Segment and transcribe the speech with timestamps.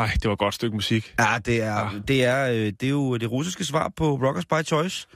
[0.00, 1.14] Ej, det var et godt stykke musik.
[1.18, 1.92] Ja, det er, Ah.
[2.08, 5.06] det er, øh, det er jo det russiske svar på Rockers by Choice,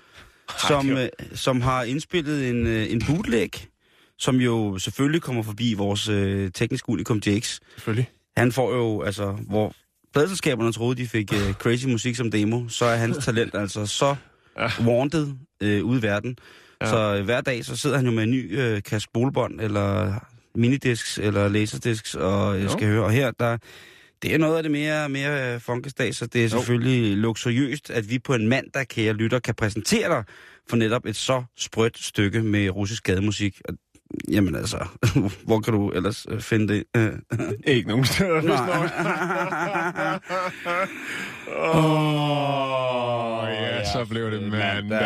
[0.69, 3.51] som, det var- øh, som har indspillet en, øh, en bootleg,
[4.19, 7.59] som jo selvfølgelig kommer forbi vores øh, tekniske unikum JX.
[7.77, 8.09] Selvfølgelig.
[8.36, 9.72] Han får jo, altså, hvor
[10.14, 14.14] pladselskaberne troede, de fik øh, crazy musik som demo, så er hans talent altså så
[14.59, 14.69] Ja.
[14.87, 15.28] wanted
[15.61, 16.37] øh, ude i verden.
[16.81, 16.87] Ja.
[16.87, 19.09] Så øh, hver dag, så sidder han jo med en ny øh, kasse
[19.61, 20.14] eller
[20.55, 22.69] minidisks, eller laserdisks, og jeg Jo.
[22.69, 23.05] skal høre.
[23.05, 23.59] Og her, der,
[24.25, 28.11] det er noget af det mere, mere øh, funkesdag, så det er selvfølgelig luksuriøst, at
[28.11, 30.25] vi på en mandag, kære lytter, kan præsentere dig
[30.69, 33.61] for netop et så sprødt stykke med russisk gademusik.
[33.69, 33.75] Og,
[34.28, 34.86] jamen altså,
[35.47, 36.84] hvor kan du ellers øh, finde det?
[36.97, 37.12] Øh,
[37.75, 38.91] Ikke nogen steder, hvis nok.
[41.75, 45.00] Åh, ja, så blev det mandag.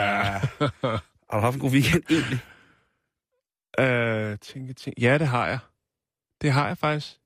[1.31, 2.41] Har du haft en god weekend egentlig?
[3.81, 5.01] Øh, tænke, tænke.
[5.01, 5.59] Ja, det har jeg.
[6.43, 7.19] Det har jeg faktisk.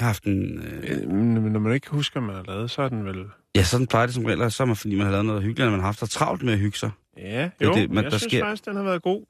[0.00, 0.58] Haft en...
[0.58, 3.24] Øh, Øh, Men når man ikke husker, man har lavet, så er den vel...
[3.56, 5.66] ja, sådan plejer det som regel, så er man, fordi man har lavet noget hyggeligt,
[5.66, 6.90] og man har haft så travlt med at hygge sig.
[7.16, 9.24] Ja, er jo, det, det, men jeg der synes sker- faktisk, den har været god.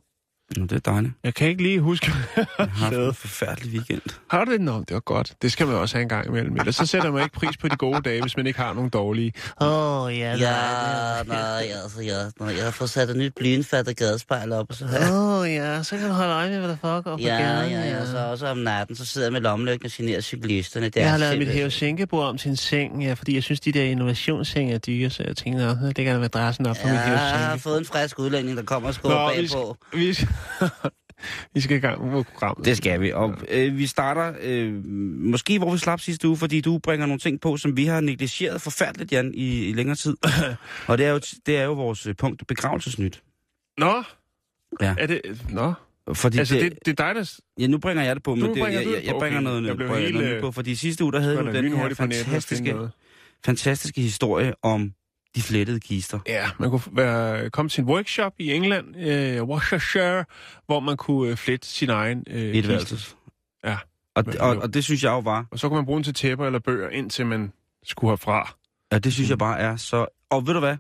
[0.57, 1.13] Nå, det er dejligt.
[1.25, 4.01] Jeg kan ikke lige huske, Jeg har haft en forfærdelig weekend.
[4.31, 4.61] Har du det?
[4.61, 5.33] Nå, det var godt.
[5.43, 6.57] Det skal man også have en gang imellem.
[6.57, 8.91] Ellers så sætter man ikke pris på de gode dage, hvis man ikke har nogen
[8.91, 9.33] dårlige.
[9.61, 13.97] Åh, oh, ja, Ja, nej, altså, ja, når jeg har fået sat et nyt blyindfattet
[13.97, 16.77] gadespejl op, og så Åh, oh, ja, så kan du holde øje med, hvad der
[16.81, 17.71] foregår på Ja, gaden.
[17.73, 20.87] ja, ja, så også om natten, så sidder jeg med lommelygten og generer cyklisterne.
[20.87, 23.61] Det er Jeg har lavet mit hævesænkebord om til en seng, ja, fordi jeg synes,
[23.61, 26.87] de der innovationssenge er dyre, så jeg tænkte, nå, det kan da madrassen op på
[26.89, 27.63] mit Ja, jeg har hævesænke.
[27.63, 29.77] fået en frisk udlænding, der kommer og skubber Nå, vi bagpå.
[29.91, 30.29] skal, vi, skal,
[31.55, 32.65] vi skal i gang med programmet.
[32.65, 33.13] Det skal vi.
[33.13, 34.85] Og øh, vi starter øh,
[35.21, 38.01] måske, hvor vi slap sidste uge, fordi du bringer nogle ting på, som vi har
[38.01, 40.17] negligeret forfærdeligt, Jan, i, i længere tid.
[40.89, 43.23] og det er, jo, det er jo vores øh, punkt begravelsesnyt.
[43.79, 44.03] Nå,
[44.81, 44.95] Ja.
[44.99, 45.21] er det...
[45.51, 45.75] Nå,
[46.15, 47.39] Fordi altså, det, det, det er dig, der...
[47.59, 49.51] ja, nu bringer jeg det på, men det, jeg, jeg, jeg bringer okay.
[49.51, 50.53] noget, Jeg bringer helt, noget øh, på.
[50.53, 52.77] Fordi sidste uge, der havde du den her fantastiske,
[53.45, 54.93] fantastiske historie om
[55.35, 56.19] de flettede kister.
[56.27, 60.25] Ja, man kunne være, komme til en workshop i England, øh, Worcestershire,
[60.67, 62.97] hvor man kunne øh, flette sin egen øh, kiste.
[63.65, 63.77] Ja.
[64.15, 66.15] Og, og, og det synes jeg jo var, Og så kunne man bruge den til
[66.15, 67.53] tæpper eller bøger, indtil man
[67.83, 68.55] skulle herfra.
[68.93, 70.07] Ja, det synes jeg bare er så...
[70.31, 70.77] Og ved du hvad?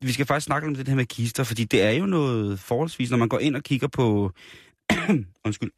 [0.00, 3.10] Vi skal faktisk snakke om det her med kister, fordi det er jo noget forholdsvis,
[3.10, 4.32] når man går ind og kigger på...
[5.44, 5.70] Undskyld.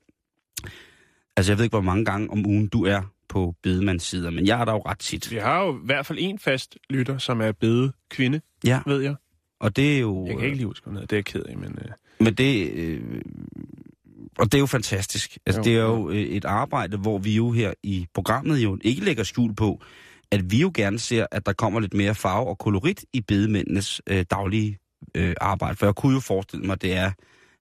[1.37, 4.47] Altså, jeg ved ikke, hvor mange gange om ugen du er på bedemands sider, men
[4.47, 5.31] jeg er der jo ret tit.
[5.31, 9.01] Vi har jo i hvert fald en fast lytter, som er bede kvinde, Ja, ved
[9.03, 9.15] jeg.
[9.61, 10.27] og det er jo...
[10.27, 11.01] Jeg kan ikke lige huske, hedder.
[11.07, 11.79] Det er jeg ked af, men...
[11.83, 12.71] Øh, Men det...
[12.73, 13.21] Øh,
[14.39, 15.39] og det er jo fantastisk.
[15.47, 18.79] Altså, Jo, det er jo øh, et arbejde, hvor vi jo her i programmet jo
[18.83, 19.81] ikke lægger skjul på,
[20.31, 24.01] at vi jo gerne ser, at der kommer lidt mere farve og kolorit i bedemændenes
[24.07, 24.79] øh, daglige
[25.15, 25.77] øh, arbejde.
[25.77, 27.13] For jeg kunne jo forestille mig, at det er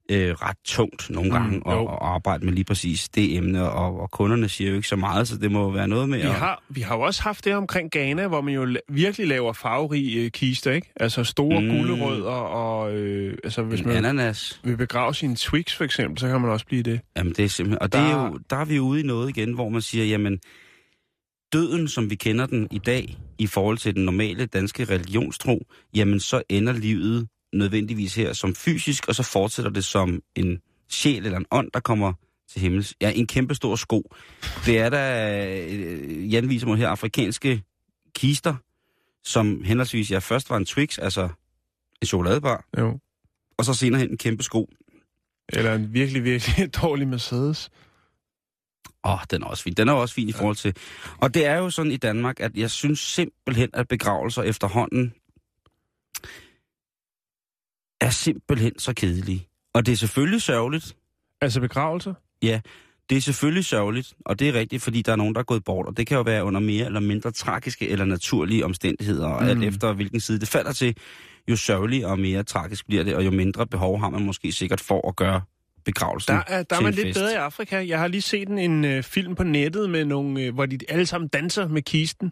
[0.10, 3.72] øh, ret tungt nogle Mm, gange mm, at, at arbejde med lige præcis det emne,
[3.72, 6.24] og, og kunderne siger jo ikke så meget, så det må være noget med vi,
[6.24, 6.34] at...
[6.34, 9.54] har, vi har jo også haft det omkring Ghana, hvor man jo la- virkelig laver
[9.54, 10.94] farverige øh, kister, ikke?
[11.00, 11.68] Altså store Mm.
[11.70, 14.60] gulerødder, og øh, altså, hvis en man ananas.
[14.64, 17.00] vil begrave sine Twix, for eksempel, så kan man også blive det.
[17.18, 17.82] Jamen, det er simpelthen...
[17.82, 20.06] Og det er Der- jo, der er vi ude i noget igen, hvor man siger,
[20.06, 20.40] jamen,
[21.54, 25.66] døden, som vi kender den i dag, i forhold til den normale danske religionstro,
[25.96, 31.26] jamen, så ender livet nødvendigvis her som fysisk, og så fortsætter det som en sjæl
[31.26, 32.14] eller en ånd, der kommer
[32.52, 32.96] til himmels.
[33.02, 34.14] Ja, en kæmpe stor sko.
[34.66, 35.38] Det er der,
[35.70, 37.64] øh, Jan viser mig her, afrikanske
[38.16, 38.56] kister,
[39.24, 41.30] som henholdsvis, ja, først var en Twix, altså
[42.02, 43.00] en chokoladebar, Jo.
[43.58, 44.70] og så senere hen en kæmpe sko.
[45.54, 47.70] Eller en virkelig, virkelig dårlig Mercedes.
[49.04, 49.74] Åh, oh, den er også fin.
[49.74, 50.76] Den er også fin i forhold til...
[51.18, 55.14] Og det er jo sådan i Danmark, at jeg synes simpelthen, at begravelser efterhånden
[58.02, 59.48] er simpelthen så kedelige.
[59.74, 60.96] Og det er selvfølgelig sørgeligt.
[61.42, 62.14] Altså begravelser?
[63.10, 65.64] Det er selvfølgelig sørgeligt, og det er rigtigt, fordi der er nogen, der er gået
[65.64, 65.88] bort.
[65.88, 69.28] Og det kan jo være under mere eller mindre tragiske eller naturlige omstændigheder.
[69.28, 69.50] Og Mm.
[69.50, 70.96] alt efter hvilken side det falder til,
[71.50, 74.82] jo sørgeligt og mere tragisk bliver det, og jo mindre behov har man måske sikkert
[74.82, 75.42] for at gøre
[75.86, 77.20] begravelsen Der er, der er man lidt fest.
[77.20, 77.88] bedre i Afrika.
[77.88, 80.78] Jeg har lige set en, en øh, film på nettet, med nogle, øh, hvor de
[80.90, 82.32] alle sammen danser med kisten.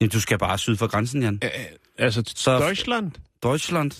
[0.00, 1.40] Jamen, du skal bare syd for grænsen, Jan.
[1.44, 1.50] Øh,
[1.98, 2.58] altså, Så- så...
[2.58, 3.10] Deutschland.
[3.42, 3.90] Deutschland.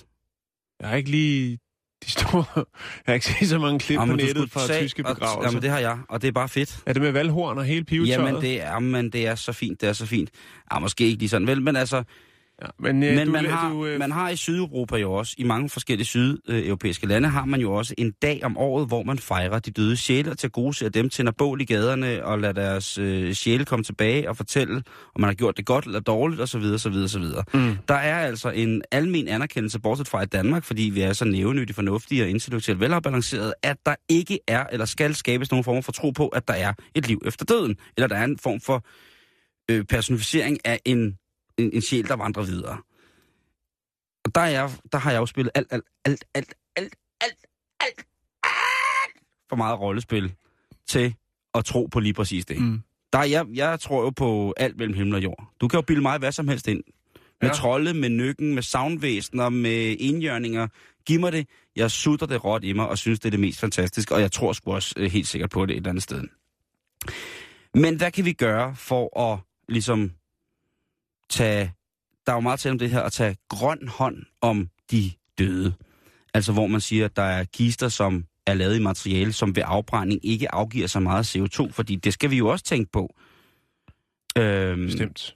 [0.81, 1.59] Jeg har ikke lige
[2.05, 2.45] de store...
[2.57, 2.65] Jeg
[3.07, 5.49] har ikke set så mange klip Jamen, på du nettet fra tage tyske og- begravelser.
[5.49, 6.79] Jamen, det har jeg, og det er bare fedt.
[6.87, 8.27] Er det med valghorn og hele pivetøjet?
[8.29, 10.31] Jamen, det er, men det er så fint, det er så fint.
[10.73, 12.03] Ja, måske ikke lige sådan, vel, men altså,
[12.63, 15.35] Ja, men øh, men du, man, du, har, øh, man har i Sydeuropa jo også,
[15.39, 19.19] i mange forskellige sydeuropæiske lande, har man jo også en dag om året, hvor man
[19.19, 22.53] fejrer de døde sjæle og til gode ser dem tænder bål i gaderne og lader
[22.53, 24.83] deres øh, sjæle komme tilbage og fortælle,
[25.15, 26.63] om man har gjort det godt eller dårligt osv.
[26.75, 27.25] osv., osv.
[27.55, 27.77] Mm.
[27.89, 31.75] Der er altså en almen anerkendelse, bortset fra i Danmark, fordi vi er så nævenyttige,
[31.75, 36.11] fornuftige og intellektuelt velafbalancerede, at der ikke er eller skal skabes nogen form for tro
[36.11, 38.85] på, at der er et liv efter døden, eller der er en form for
[39.71, 41.19] øh, personificering af en,
[41.59, 42.79] en, en sjæl, der vandrer videre.
[44.25, 47.35] Og der, er jeg, der har jeg jo spillet alt, alt, alt, alt, alt, alt,
[47.81, 48.07] alt, alt
[49.49, 50.35] for meget rollespil
[50.87, 51.15] til
[51.55, 52.61] at tro på lige præcis det.
[52.63, 52.81] Mm.
[53.13, 55.53] Der er, jeg, jeg tror jo på alt mellem himmel og jord.
[55.61, 56.83] Du kan jo bilde mig hvad som helst ind.
[57.41, 57.55] Med Ja.
[57.55, 60.69] trolde, med nykken, med soundvæsener, med indjørninger.
[61.07, 61.49] Giv mig det.
[61.77, 64.15] Jeg sutter det råt i mig og synes, det er det mest fantastiske.
[64.15, 66.25] Og jeg tror sgu også øh, helt sikkert på det et eller andet sted.
[67.75, 69.39] Men hvad kan vi gøre for at
[69.69, 70.11] ligesom
[71.31, 71.73] tage...
[72.27, 75.75] Der er jo meget til om det her at tage grøn hånd om de døde.
[76.35, 79.63] Altså hvor man siger, at der er kister, som er lavet i materiale, som ved
[79.67, 83.15] afbrænding ikke afgiver så meget CO2, fordi det skal vi jo også tænke på.
[84.39, 85.35] Øhm, Bestemt.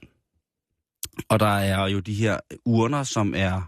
[1.29, 3.61] og der er jo de her urner, som er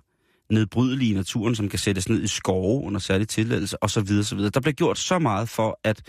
[0.53, 4.23] nedbrydelige i naturen, som kan sættes ned i skove under særlig tilladelse, og så videre,
[4.23, 4.51] så videre.
[4.51, 6.01] Der bliver gjort så meget for, at,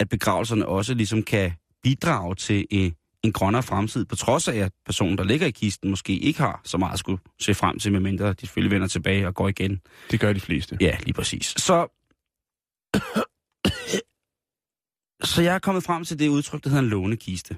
[0.00, 1.52] at begravelserne også ligesom kan
[1.82, 2.94] bidrage til en,
[3.24, 6.60] en grønnere fremtid, på trods af, at personen, der ligger i kisten, måske ikke har
[6.64, 9.80] så meget at skulle se frem til, medmindre de selvfølgelig vender tilbage og går igen.
[10.10, 10.78] Det gør de fleste.
[10.80, 11.46] Ja, lige præcis.
[11.46, 12.00] Så,
[15.22, 17.56] så jeg er kommet frem til det udtryk, der hedder en lånekiste.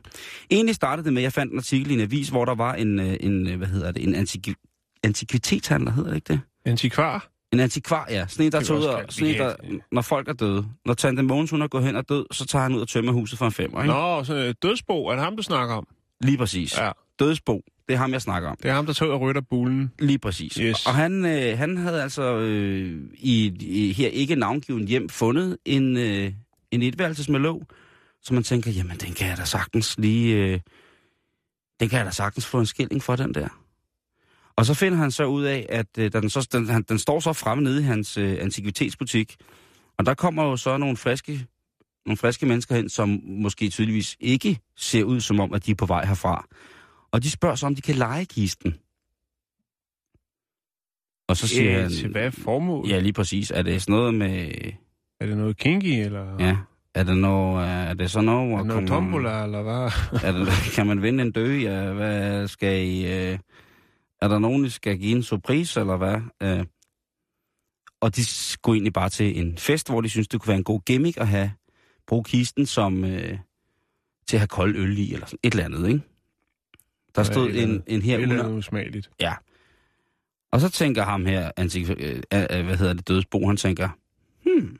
[0.50, 2.74] Egentlig startede det med, at jeg fandt en artikel i en avis, hvor der var
[2.74, 6.40] en, øh, en øh, hvad hedder det, en antiqu- antikvitetshandler, hedder det ikke det?
[6.64, 7.35] Antikvar?
[7.56, 8.26] En antikvar, ja.
[8.28, 9.54] Sådan en, der tog ud og, sådan en, der,
[9.92, 10.66] når folk er døde.
[10.84, 13.12] Når Tante Mogens, hun er gået hen og død, så tager han ud og tømmer
[13.12, 13.94] huset for en femmer, ikke?
[13.94, 15.86] Nå, så øh, dødsbo, er det ham, du snakker om?
[16.20, 16.78] Lige præcis.
[16.78, 18.56] Ja, Dødsbo, det er ham, jeg snakker om.
[18.62, 19.92] det er ham, der tog ud og rytter bulen.
[19.98, 20.54] Lige præcis.
[20.54, 20.86] Yes.
[20.86, 25.96] Og han, øh, han havde altså øh, i, i her ikke navngiven hjem fundet en,
[25.96, 26.32] øh,
[26.70, 27.62] en etværelses med låg,
[28.22, 30.60] så man tænker, jamen den kan jeg da sagtens lige, øh,
[31.80, 33.48] den kan jeg da sagtens få en skilling for den der.
[34.56, 37.20] Og så finder han så ud af, at øh, den, så, den, han, den står
[37.20, 39.36] så fremme nede i hans øh, antikvitetsbutik,
[39.98, 41.46] og der kommer jo så nogle friske,
[42.06, 45.74] nogle friske mennesker hen, som måske tydeligvis ikke ser ud som om, at de er
[45.74, 46.46] på vej herfra.
[47.12, 48.74] Og de spørger så, om de kan lege kisten.
[51.28, 51.90] Og så siger Øh, han...
[51.90, 52.88] til hvad formål?
[52.88, 53.50] Ja, lige præcis.
[53.50, 54.52] Er det sådan noget med...
[55.20, 56.56] Er det noget kinky, eller Ja.
[56.94, 57.68] Er det noget...
[57.68, 58.42] Er det sådan noget...
[58.42, 59.90] er hvor det noget tombola, eller hvad?
[60.24, 61.52] Er det, kan man vinde en død?
[61.52, 63.06] Ja, hvad skal I...
[63.06, 63.38] Øh,
[64.22, 66.20] er der nogen, der skal give en surprise, eller hvad?
[66.42, 66.64] Øh,
[68.00, 70.64] og de skulle egentlig bare til en fest, hvor de synes det kunne være en
[70.64, 71.52] god gimmick at have
[72.06, 73.04] bruge kisten som...
[73.04, 73.38] Øh,
[74.26, 76.00] til at have kold øl i, eller sådan et eller andet, ikke?
[77.14, 79.10] Der stod et eller en, en Det her er under, noget usmageligt.
[79.20, 79.34] Ja.
[80.52, 83.88] Og så tænker ham her, antik, øh, øh, hvad hedder det, dødsbo, han tænker,
[84.42, 84.78] hmm,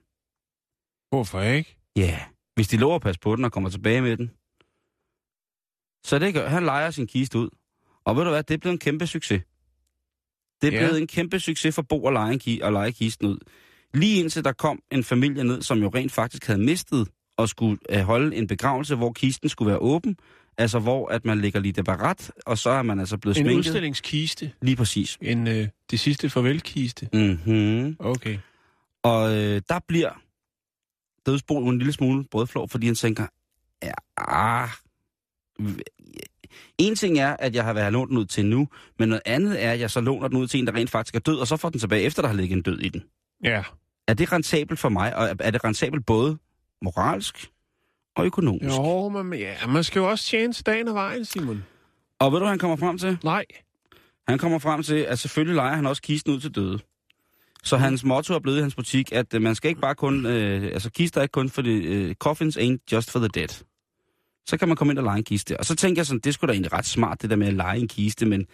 [1.09, 1.77] Hvorfor ikke?
[1.97, 2.21] ja, yeah.
[2.55, 4.31] hvis de lover at passe på den og kommer tilbage med den.
[6.05, 7.49] Så det gør, han leger sin kiste ud.
[8.07, 9.43] Og ved du hvad, det blev en kæmpe succes.
[10.63, 10.87] Det Ja.
[10.89, 13.39] blev en kæmpe succes for Bo at lege, en ki- at lege kisten ud.
[13.95, 17.79] Lige indtil der kom en familie ned, som jo rent faktisk havde mistet og skulle
[17.91, 20.17] øh, holde en begravelse, hvor kisten skulle være åben.
[20.59, 23.45] Altså hvor at man ligger lige det barat, og så er man altså blevet En
[23.45, 23.59] sminket.
[23.59, 24.53] udstillingskiste.
[24.63, 25.19] Lige præcis.
[25.23, 27.09] En øh, det sidste farvelkiste.
[27.13, 27.97] Mhm.
[27.99, 28.39] Okay.
[29.03, 30.23] Og øh, der bliver
[31.27, 33.27] dødsboen en lille smule brødflov, fordi han tænker,
[33.83, 34.69] ja, ah,
[36.79, 39.65] en ting er, at jeg har været lånt den ud til nu, men noget andet
[39.65, 41.47] er, at jeg så låner den ud til en, der rent faktisk er død, og
[41.47, 43.05] så får den tilbage, efter der har ligget en død i den.
[43.45, 43.63] Ja.
[44.09, 46.39] Er det rentabelt for mig, og er det rentabelt både
[46.83, 47.51] moralsk
[48.17, 48.77] og økonomisk?
[48.77, 51.65] Jo, men ja, man skal jo også tjene til dagen og vejen, Simon.
[52.19, 53.19] Og ved du, hvad han kommer frem til?
[53.25, 53.45] Nej.
[54.29, 56.79] Han kommer frem til, at selvfølgelig leger han også kisten ud til døde.
[57.65, 60.27] Så hans motto er blevet i hans butik, at øh, man skal ikke bare kun...
[60.27, 61.85] Øh, altså, kister er ikke kun for det...
[61.85, 63.65] Øh, coffins ain't just for the dead.
[64.47, 65.61] Så kan man komme ind og lege en kiste.
[65.61, 67.55] Og så tænker jeg sådan, det skulle da egentlig ret smart, det der med at
[67.55, 68.47] lege en kiste, men...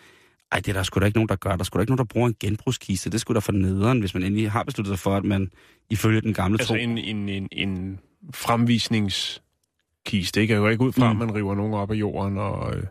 [0.53, 1.51] Ej, det er der sgu da ikke nogen, der gør.
[1.51, 3.11] Der er sgu da ikke nogen, der bruger en genbrugskiste.
[3.11, 5.51] Det skulle da for nederen, hvis man endelig har besluttet sig for, at man
[5.91, 6.75] ifølge den gamle Altså tro...
[6.75, 7.99] en, en, en, en
[8.35, 10.53] fremvisningskiste, ikke?
[10.55, 11.21] Jeg går ikke ud fra, Mm.
[11.21, 12.77] at man river nogen op af jorden og...
[12.77, 12.83] Øh,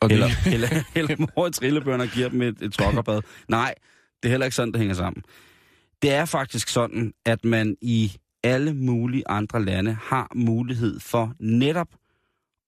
[0.00, 3.20] og Eller, det, eller, eller mor i trillebørn og giver dem et, et trokkerbad.
[3.48, 3.74] Nej,
[4.22, 5.22] det er heller ikke sådan, det hænger sammen.
[6.02, 8.12] Det er faktisk sådan, at man i
[8.44, 11.88] alle mulige andre lande har mulighed for netop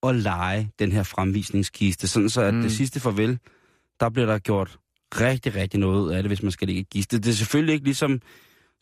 [0.02, 2.08] at lege den her fremvisningskiste.
[2.08, 2.62] Sådan så, at mm.
[2.62, 3.38] det sidste farvel,
[4.00, 4.78] der bliver der gjort
[5.20, 7.18] rigtig, rigtig noget af det, hvis man skal lægge kiste.
[7.18, 8.20] Det er selvfølgelig ikke ligesom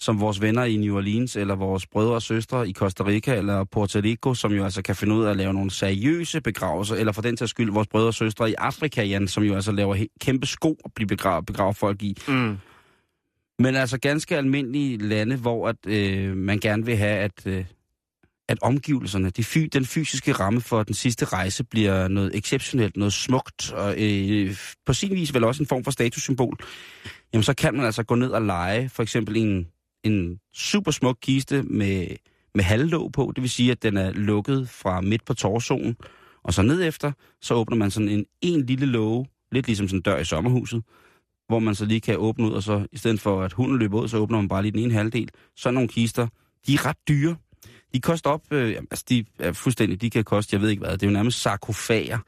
[0.01, 3.65] som vores venner i New Orleans, eller vores brødre og søstre i Costa Rica eller
[3.65, 7.13] Puerto Rico, som jo altså kan finde ud af at lave nogle seriøse begravelser, eller
[7.13, 10.07] for den til skyld vores brødre og søstre i Afrika, Jan, som jo altså laver
[10.21, 12.17] kæmpe sko at blive begravet, begravet folk i.
[12.29, 12.59] Mm.
[13.61, 17.65] Men altså ganske almindelige lande, hvor at, øh, man gerne vil have, at, øh,
[18.49, 23.13] at omgivelserne, de fy, den fysiske ramme for den sidste rejse bliver noget exceptionelt, noget
[23.13, 26.57] smukt, og øh, på sin vis vel også en form for statussymbol,
[27.33, 29.69] jamen så kan man altså gå ned og lege for eksempel en,
[30.05, 32.07] en super smuk kiste med,
[32.55, 35.97] med halvlåg på, det vil sige, at den er lukket fra midt på torsoen,
[36.43, 39.99] og så ned efter, så åbner man sådan en, en lille låge, lidt ligesom sådan
[39.99, 40.83] en dør i sommerhuset,
[41.51, 44.01] hvor man så lige kan åbne ud, og så i stedet for at hunden løber
[44.01, 45.29] ud, så åbner man bare lige den ene halvdel.
[45.57, 46.27] Sådan nogle kister,
[46.67, 47.37] de er ret dyre.
[47.95, 50.93] De koster op, øh, altså de er fuldstændig, de kan koste, jeg ved ikke hvad,
[50.93, 52.19] det er jo nærmest sarkofager.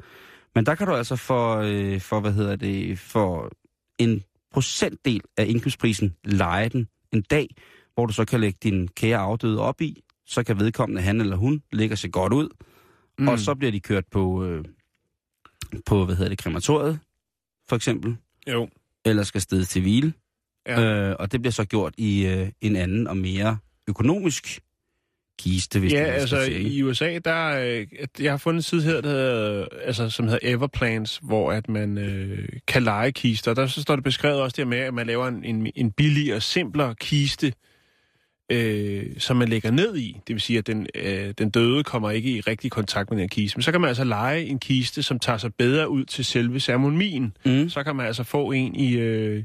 [0.54, 3.50] Men der kan du altså for, øh, for hvad hedder det, for
[3.98, 7.48] en procentdel af indkøbsprisen lege den en dag,
[7.94, 11.36] hvor du så kan lægge din kære afdøde op i, så kan vedkommende han eller
[11.36, 12.48] hun lægge sig godt ud,
[13.18, 13.28] mm.
[13.28, 14.64] og så bliver de kørt på, øh,
[15.86, 16.98] på hvad hedder det, krematoriet,
[17.68, 18.16] for eksempel.
[18.48, 18.68] Jo.
[19.04, 20.12] Eller skal sted til hvile.
[20.68, 20.80] Ja.
[20.80, 24.60] Øh, og det bliver så gjort i øh, en anden og mere økonomisk
[25.38, 26.60] kiste, hvis Ja, det er, altså sige.
[26.60, 27.86] i USA, der øh,
[28.20, 31.98] jeg har fundet en side her, der hedder, altså, som hedder Everplans, hvor at man
[31.98, 33.54] øh, kan lege kister.
[33.54, 36.40] Der så står det beskrevet også der med, at man laver en, en, en billigere,
[36.40, 37.52] simplere kiste,
[38.50, 40.20] øh, som man lægger ned i.
[40.26, 43.22] Det vil sige, at den, øh, den døde kommer ikke i rigtig kontakt med den
[43.22, 43.56] her kiste.
[43.58, 46.60] Men så kan man altså lege en kiste, som tager sig bedre ud til selve
[46.60, 47.36] ceremonien.
[47.44, 47.68] Mm.
[47.68, 49.44] Så kan man altså få en i øh,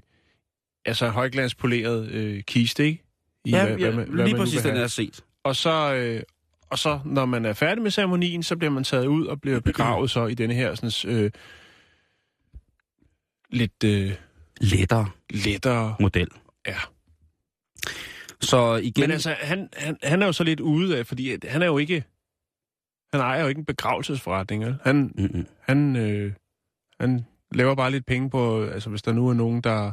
[0.86, 3.04] altså højglanspoleret øh, kiste, ikke?
[3.46, 5.24] I, Ja, hvad- ja, hvad man- hvad lige man præcis den er set.
[5.44, 6.22] Og så, øh,
[6.70, 9.60] og så, når man er færdig med ceremonien, så bliver man taget ud og bliver
[9.60, 11.32] begravet så i denne her sådan, øh,
[13.50, 14.12] lidt øh,
[14.62, 15.96] Lettere lettere...
[16.00, 16.28] model.
[16.68, 16.76] Ja.
[18.42, 21.62] Så igen, Men altså, han, han, han er jo så lidt ude af, fordi han
[21.62, 22.04] er jo ikke...
[23.12, 24.78] Han ejer jo ikke en begravelsesforretning, vel?
[24.84, 25.48] Han, mm-mm.
[25.62, 26.34] han, øh,
[27.00, 28.64] han laver bare lidt penge på...
[28.64, 29.92] Altså, hvis der nu er nogen, der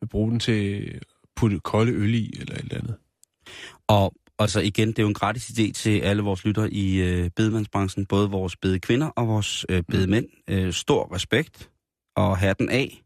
[0.00, 1.02] vil bruge den til at
[1.36, 2.94] putte kolde øl i, eller et eller andet.
[3.88, 7.30] Og altså igen, det er jo en gratis idé til alle vores lytter i øh,
[7.36, 10.26] bedemandsbranchen, både vores bede kvinder og vores øh, bedemænd.
[10.48, 11.70] Øh, stor respekt
[12.16, 13.02] og hatten af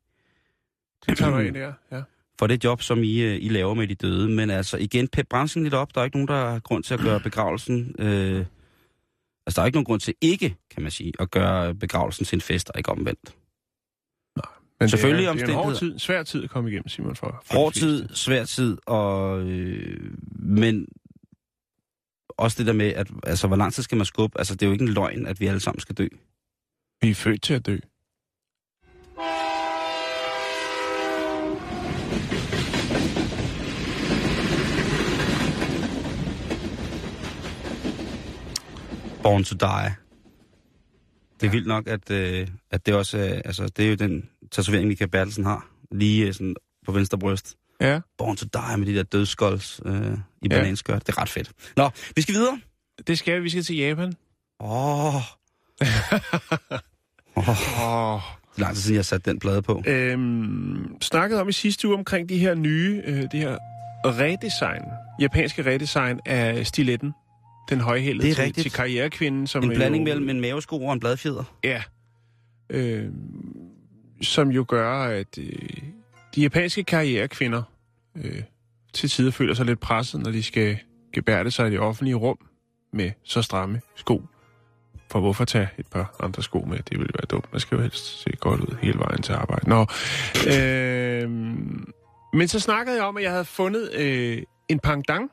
[1.06, 2.02] Det tager du af der, ja.
[2.38, 4.28] For det job, som I, øh, I laver med de døde.
[4.28, 5.94] Men altså igen, pep branchen lidt op.
[5.94, 7.94] Der er ikke nogen, der har grund til at gøre begravelsen...
[7.98, 8.46] Øh,
[9.46, 12.36] altså, der er ikke nogen grund til ikke, kan man sige, at gøre begravelsen til
[12.36, 13.34] en fest, og ikke omvendt.
[14.80, 17.16] Men Selvfølgelig det er, det er en hård tid, svær tid at komme igennem, Simon,
[17.16, 20.86] for, for Hård tid, svær tid, og, øh, men
[22.28, 24.38] også det der med, at altså, hvor lang tid skal man skubbe?
[24.38, 26.08] Altså, det er jo ikke en løgn, at vi alle sammen skal dø.
[27.00, 27.78] Vi er født til at dø.
[39.24, 39.94] Born to die.
[41.40, 44.28] Det er vildt nok, at, øh, at det også er, altså, det er jo den
[44.52, 46.54] tatovering, Michael Bertelsen har, lige øh, sådan
[46.86, 47.56] på venstre bryst.
[47.80, 48.00] Ja.
[48.18, 49.98] Born to die med de der dødskolds øh, i
[50.42, 50.48] Ja.
[50.48, 51.06] bananskørt.
[51.06, 51.52] Det er ret fedt.
[51.76, 52.60] Nå, vi skal videre.
[53.06, 53.42] Det skal vi.
[53.42, 54.12] Vi skal til Japan.
[54.60, 55.14] Åh, oh,
[57.36, 57.44] Åh.
[58.56, 59.82] det er lang tid siden, jeg har sat den plade på.
[59.86, 63.56] Øhm, snakkede om i sidste uge omkring de her nye, øh, det her
[64.04, 64.82] redesign,
[65.20, 67.12] japanske redesign af stiletten.
[67.68, 68.62] Den højhældede til, rigtigt.
[68.62, 71.44] til karrierekvinden, som En blanding jo, mellem en mavesko og en bladfjeder.
[71.64, 71.82] Ja.
[72.70, 73.08] Øh,
[74.22, 75.46] som jo gør, at øh,
[76.34, 77.62] de japanske karrierekvinder
[78.16, 78.42] øh,
[78.92, 80.78] til tider føler sig lidt presset, når de skal
[81.12, 82.38] gebærde sig i det offentlige rum
[82.92, 84.22] med så stramme sko.
[85.10, 86.78] For hvorfor tage et par andre sko med?
[86.78, 87.52] Det ville være dumt.
[87.52, 89.68] Man skal jo helst se godt ud hele vejen til arbejde.
[89.68, 89.86] Nå.
[90.50, 91.30] Øh,
[92.32, 95.30] men så snakkede jeg om, at jeg havde fundet øh, en pangdang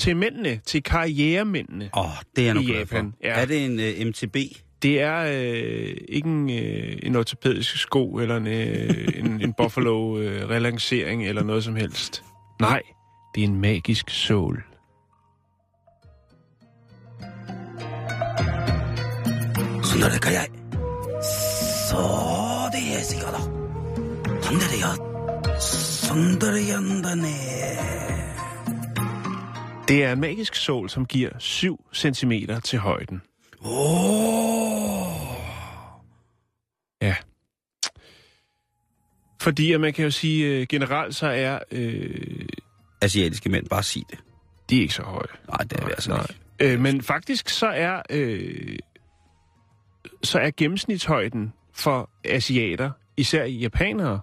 [0.00, 1.90] til mændene, til karrieremændene.
[1.96, 2.96] Åh, oh, det er nu glad for.
[2.96, 3.28] Ja.
[3.28, 4.36] Er det en øh, uh, MTB?
[4.82, 11.22] Det er øh, ikke en, øh, en ortopædisk sko eller en, øh, en, en Buffalo-relancering
[11.22, 12.22] øh, eller noget som helst.
[12.60, 12.82] Nej,
[13.34, 14.64] det er en magisk sål.
[19.82, 20.46] Sådan kan jeg.
[21.88, 21.98] Så
[22.72, 23.34] det er sikkert.
[24.44, 24.96] Sådan er det, jeg.
[25.60, 28.13] Sådan er det, jeg.
[29.88, 32.32] Det er magisk sål, som giver 7 cm
[32.64, 33.22] til højden.
[33.60, 35.34] おー。
[37.02, 37.16] Ja.
[39.40, 42.46] Fordi at man kan jo sige, øh, generelt så er øh,
[43.02, 43.68] asiatiske mænd.
[43.68, 44.18] Bare sig det.
[44.70, 45.26] De er ikke så høje.
[45.48, 46.26] Nej, det er altså Nej.
[46.60, 46.72] ikke.
[46.74, 48.78] Øh, men faktisk så er, øh,
[50.22, 54.20] så er gennemsnitshøjden for asiater, især japanere,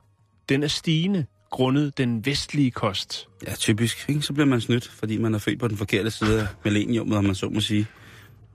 [0.49, 3.27] den er stigende grundet den vestlige kost.
[3.47, 4.09] Ja, typisk.
[4.09, 4.21] Ikke?
[4.21, 7.23] Så bliver man snydt, fordi man er født på den forkerte side af millenniumet, om
[7.23, 7.87] man så må sige.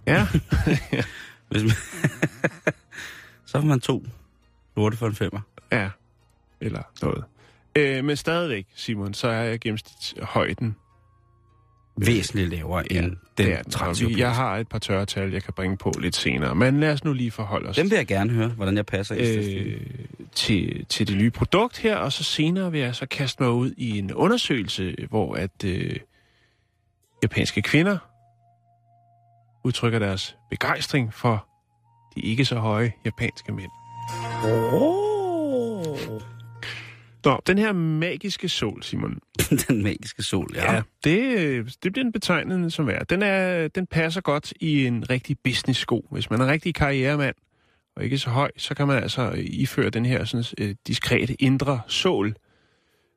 [0.06, 0.26] Ja,
[1.48, 1.70] Hvis man...
[3.46, 4.04] så får man to
[4.76, 5.40] lorte for en femmer.
[5.72, 5.90] ja.
[6.60, 7.24] Eller noget.
[7.76, 10.76] Øh, men stadigvæk, Simon, så er jeg gennemsnitshøjden.
[12.00, 14.20] Væsentligt lavere Ja, end den vi- transeuropæiske.
[14.22, 16.54] Jeg har et par tørre tal, jeg kan bringe på lidt senere.
[16.54, 19.14] Men lad os nu lige forholde os Dem vil jeg gerne høre, hvordan jeg passer
[19.14, 19.80] i øh,
[20.34, 23.72] til, til det nye produkt her, og så senere vil jeg så kaste mig ud
[23.76, 25.96] i en undersøgelse, hvor at øh,
[27.22, 27.98] japanske kvinder
[29.64, 31.46] udtrykker deres begejstring for
[32.16, 33.70] de ikke så høje japanske mænd.
[37.26, 39.18] Nå, den her magiske sol, Simon.
[39.68, 40.72] den magiske sol, ja.
[40.72, 42.98] Ja, det, øh, det bliver den betegnende som er.
[42.98, 43.68] Den, er.
[43.68, 46.06] den passer godt i en rigtig business-sko.
[46.10, 47.34] Hvis man er en rigtig karrieremand,
[47.96, 51.80] og ikke så høj, så kan man altså iføre den her sådan, øh, diskrete indre
[51.86, 52.36] sål,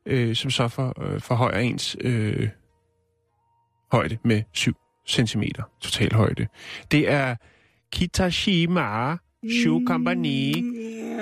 [0.06, 2.48] øh, som så for, øh, forhøjer ens øh,
[3.92, 4.76] højde med 7
[5.08, 5.42] cm
[5.80, 6.46] total højde.
[6.90, 7.36] Det er
[7.92, 9.16] Kitashima
[9.48, 10.54] Shoe Company,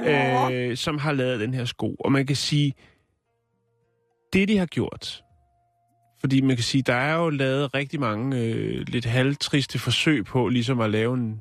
[0.09, 1.95] øh, som har lavet den her sko.
[1.95, 2.75] Og man kan sige,
[4.33, 5.25] det de har gjort,
[6.21, 10.49] fordi man kan sige, der er jo lavet rigtig mange øh, lidt halvtriste forsøg på
[10.49, 11.41] ligesom at lave en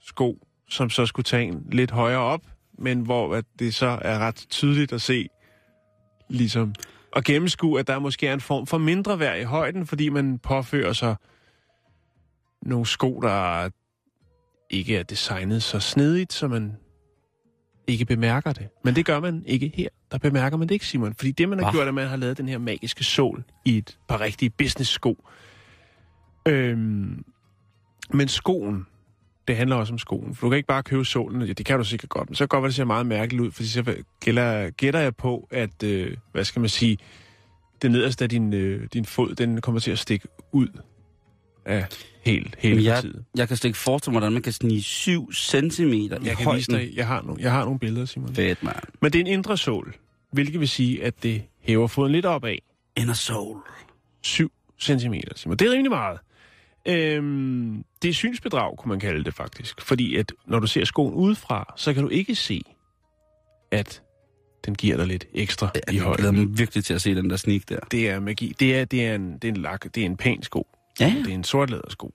[0.00, 2.40] sko, som så skulle tage en lidt højere op,
[2.78, 5.28] men hvor at det så er ret tydeligt at se,
[6.28, 6.74] ligesom
[7.16, 10.38] at gennemskue, at der måske er en form for mindre værd i højden, fordi man
[10.38, 11.16] påfører sig
[12.62, 13.70] nogle sko, der
[14.72, 16.76] ikke er designet så snedigt, så man
[17.86, 18.68] ikke bemærker det.
[18.84, 19.88] Men det gør man ikke her.
[20.12, 21.14] Der bemærker man det ikke, Simon.
[21.14, 21.76] Fordi det, man har Hva?
[21.76, 25.28] gjort, er, at man har lavet den her magiske sol i et par rigtige business-sko.
[26.48, 27.24] Øhm,
[28.14, 28.86] men skoen,
[29.48, 30.34] det handler også om skoen.
[30.34, 31.42] For du kan ikke bare købe solen.
[31.42, 33.06] Ja, det kan du sikkert godt, men så kan det godt være, det ser meget
[33.06, 33.50] mærkeligt ud.
[33.50, 36.98] Fordi så gælder, gætter jeg på, at, øh, hvad skal man sige,
[37.82, 40.68] det nederste af din, øh, din fod, den kommer til at stikke ud
[41.64, 41.86] af
[42.22, 43.24] helt, hele jeg, partiet.
[43.36, 46.34] jeg kan slet ikke forestille mig, hvordan man kan snige 7 cm i Jeg kan
[46.44, 46.56] højden.
[46.56, 48.34] vise dig, jeg har, nogle, jeg har nogle billeder, Simon.
[48.34, 48.76] Fedt, mand.
[49.00, 49.94] Men det er en indre sål,
[50.32, 52.56] hvilket vil sige, at det hæver foden lidt opad.
[52.96, 53.58] Inner soul.
[54.22, 55.56] 7 cm, Simon.
[55.56, 56.18] Det er rimelig meget.
[56.88, 59.80] Øhm, det er synsbedrag, kunne man kalde det faktisk.
[59.80, 62.62] Fordi at når du ser skoen udefra, så kan du ikke se,
[63.72, 64.02] at
[64.66, 66.16] den giver dig lidt ekstra i Jeg højden.
[66.20, 67.78] glæder mig virkelig til at se den der sneak der.
[67.90, 68.54] Det er magi.
[68.60, 70.66] Det er, det er, en, det er, en, lak, det er en pæn sko.
[71.00, 72.14] Ja, Det er en sort lædersko.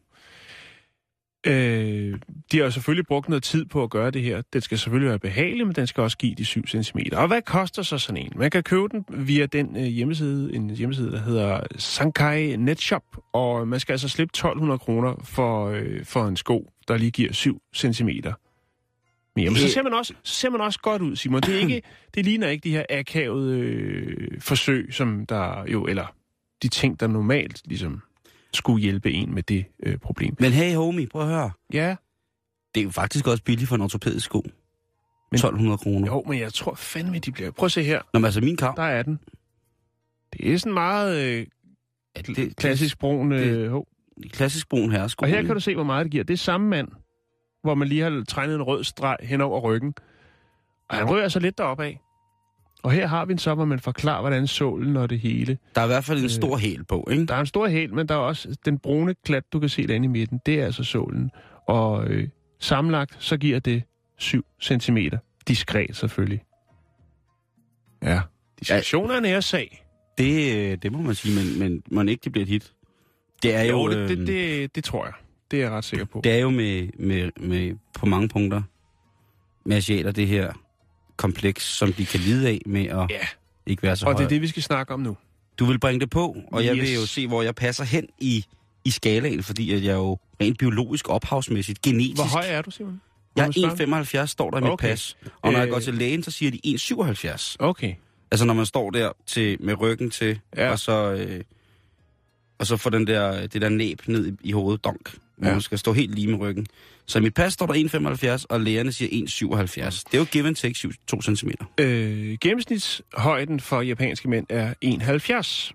[1.47, 2.19] Øh,
[2.51, 4.41] de har jo selvfølgelig brugt noget tid på at gøre det her.
[4.53, 6.97] Den skal selvfølgelig være behagelig, men den skal også give de 7 cm.
[7.13, 8.31] Og hvad koster så sådan en?
[8.35, 13.67] Man kan købe den via den øh, hjemmeside, en hjemmeside, der hedder Sankai Netshop, og
[13.67, 17.61] man skal altså slippe 1200 kroner for, øh, for en sko, der lige giver 7
[17.75, 18.09] cm.
[19.35, 21.41] Men så ser man også, så ser man også godt ud, Simon.
[21.41, 21.81] Det, er ikke,
[22.15, 26.15] det ligner ikke de her akavede øh, forsøg, som der jo, eller
[26.63, 28.01] de ting, der normalt ligesom
[28.53, 30.35] skulle hjælpe en med det øh, problem.
[30.39, 31.51] Men hey homie, prøv at høre.
[31.73, 31.95] Ja,
[32.75, 34.41] Det er jo faktisk også billigt for en ortopædisk sko.
[35.31, 36.07] Men- 1200 kroner.
[36.07, 37.51] jo, men jeg tror fandme, de bliver...
[37.51, 38.01] Prøv at se her.
[38.13, 38.77] Nå, men altså min kamp.
[38.77, 39.19] Der er den.
[40.33, 41.45] Det er sådan meget øh,
[42.17, 43.83] Ja, det, klassisk brun øh, det-
[44.23, 45.23] det, klassisk brun herresko.
[45.23, 46.23] Og her kan du se, hvor meget det giver.
[46.23, 46.87] Det er samme mand,
[47.63, 49.93] hvor man lige har tegnet en rød streg hen over ryggen.
[50.89, 51.99] Og han rører sig lidt deroppe af.
[52.87, 55.57] Og her har vi en så, hvor man forklarer, hvordan sålen og det hele.
[55.75, 57.25] Der er i hvert fald en Øh, stor hæl på, ikke?
[57.25, 59.87] Der er en stor hæl, men der er også den brune klat, du kan se
[59.87, 60.39] derinde i midten.
[60.45, 61.31] Det er altså sålen.
[61.67, 62.27] Og øh,
[62.59, 63.83] sammenlagt, så giver det
[64.17, 64.97] 7 cm.
[65.47, 66.43] Diskret selvfølgelig.
[68.03, 68.21] Ja,
[68.59, 69.85] diskretion er æresag.
[70.17, 72.73] Det, øh, det må man sige, men, men må ikke det bliver et hit.
[73.43, 75.13] Det er jo, Jo, det, øh, det, det, det tror jeg.
[75.51, 76.21] Det er jeg ret sikker på.
[76.23, 78.61] det er jo med, med, med, på mange punkter
[79.65, 80.53] med asiater, det her
[81.17, 83.27] kompleks, som de kan lide af med at Ja,
[83.65, 85.17] ikke være så og det er det, vi skal snakke om nu.
[85.59, 86.95] Du vil bringe det på, og jeg vil Yes.
[86.95, 88.45] jo se, hvor jeg passer hen i,
[88.85, 92.15] i skalaen, fordi at jeg jo rent biologisk, ophavsmæssigt, genetisk...
[92.17, 93.01] Hvor høj er du, Simon?
[93.35, 94.87] Jeg er 1,75, står der i mit Okay.
[94.89, 95.17] pas.
[95.41, 95.73] Og når jeg Øh.
[95.73, 97.55] går til lægen, så siger de 1,77.
[97.59, 97.93] Okay.
[98.31, 100.71] Altså når man står der til, med ryggen til, ja.
[100.71, 101.11] og så...
[101.13, 101.43] Øh,
[102.59, 105.15] og så får den der, det der næb ned i, i hovedet, donk.
[105.37, 105.53] Hvor Ja.
[105.53, 106.67] man skal stå helt lige med ryggen.
[107.07, 107.73] Så i mit pas står der
[108.39, 110.03] 1,75, og lægerne siger 1,77.
[110.11, 111.49] Det er jo give and take 7, 2 cm.
[111.79, 115.73] Øh, gennemsnitshøjden for japanske mænd er 1,70.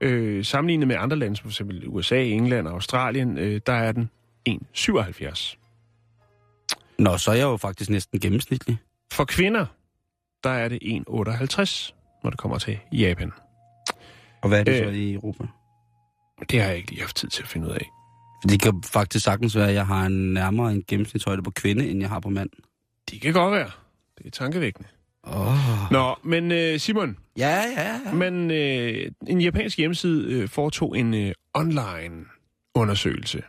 [0.00, 1.62] Øh, sammenlignet med andre lande, som f.eks.
[1.86, 4.10] USA, England og Australien, øh, der er den
[4.48, 5.56] 1,77.
[6.98, 8.78] Nå, så er jeg jo faktisk næsten gennemsnitlig.
[9.12, 9.66] For kvinder,
[10.44, 11.92] der er det 1,58,
[12.24, 13.32] når det kommer til Japan.
[14.42, 14.86] Og hvad er det Øh.
[14.86, 15.44] så i Europa?
[16.50, 17.86] Det har jeg ikke lige haft tid til at finde ud af.
[18.42, 22.00] Det kan faktisk sagtens være, at jeg har en nærmere en gennemsnitshøjde på kvinde, end
[22.00, 22.50] jeg har på mand.
[23.10, 23.70] Det kan godt være.
[24.18, 24.88] Det er tankevækkende.
[25.26, 25.90] Åh.
[25.92, 28.12] Nå, men øh, Simon, Ja, ja, ja.
[28.12, 32.24] men øh, en japansk hjemmeside øh, foretog en øh, online
[32.74, 33.42] undersøgelse,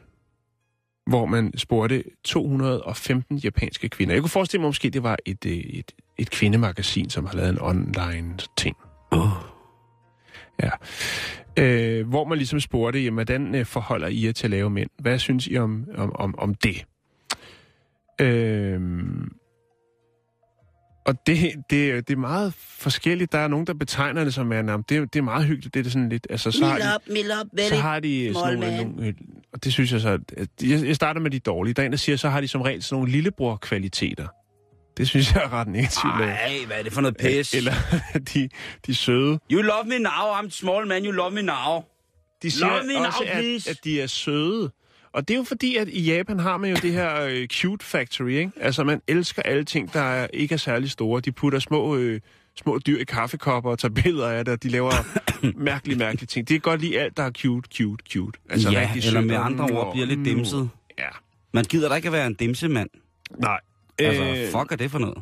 [1.06, 4.14] hvor man spurgte 215 japanske kvinder.
[4.16, 7.50] Jeg kunne forestille mig måske, det var et, øh, et, et kvindemagasin, som har lavet
[7.50, 8.76] en online ting.
[9.12, 9.28] Oh.
[10.64, 10.70] Ja.
[11.60, 14.90] Øh, hvor man ligesom spurgte, jamen, hvordan øh, forholder I jer til at lave mænd?
[15.00, 16.86] Hvad synes I om, om, om, om det?
[18.22, 18.82] Øh,
[21.06, 21.38] og det,
[21.70, 23.32] det, det er meget forskelligt.
[23.32, 25.74] Der er nogen, der betegner det som, at jamen, det, det er meget hyggeligt.
[25.74, 26.28] Det er sådan lidt...
[26.30, 26.84] Altså, så har de,
[27.70, 29.16] så har de sådan nogle,
[29.54, 30.20] Og det synes jeg så...
[30.38, 31.74] At, jeg, jeg starter med de dårlige.
[31.74, 34.28] Der er en, der siger, så har de som regel sådan nogle lillebror-kvaliteter.
[35.02, 36.20] Det synes jeg er ret negativt.
[36.20, 36.32] lavet.
[36.32, 37.54] Ej, hvad er det for noget pis?
[37.54, 37.74] Eller
[38.34, 38.50] de,
[38.88, 39.40] de søde.
[39.52, 41.84] You love me now, I'm small man, you love me now.
[42.44, 43.70] De siger Love me now, også, at, please.
[43.70, 44.72] at de er søde.
[45.14, 47.86] Og det er jo fordi, at i Japan har man jo det her øh, cute
[47.86, 48.52] factory, ikke?
[48.62, 51.22] Altså, man elsker alle ting, der er, ikke er særlig store.
[51.22, 52.22] De putter små, øh,
[52.58, 54.92] små dyr i kaffekopper og tager billeder af det, og de laver
[55.70, 56.48] mærkelige, mærkelige ting.
[56.48, 58.40] Det er godt lige alt, der er cute, cute, cute.
[58.50, 60.70] Altså, ja, eller med andre ord bliver lidt Mm, dimset.
[61.00, 61.08] Ja,
[61.54, 62.90] Man gider da ikke at være en dimsemand.
[63.40, 63.60] nej.
[64.08, 65.18] Altså, Øh, fuck er det for noget?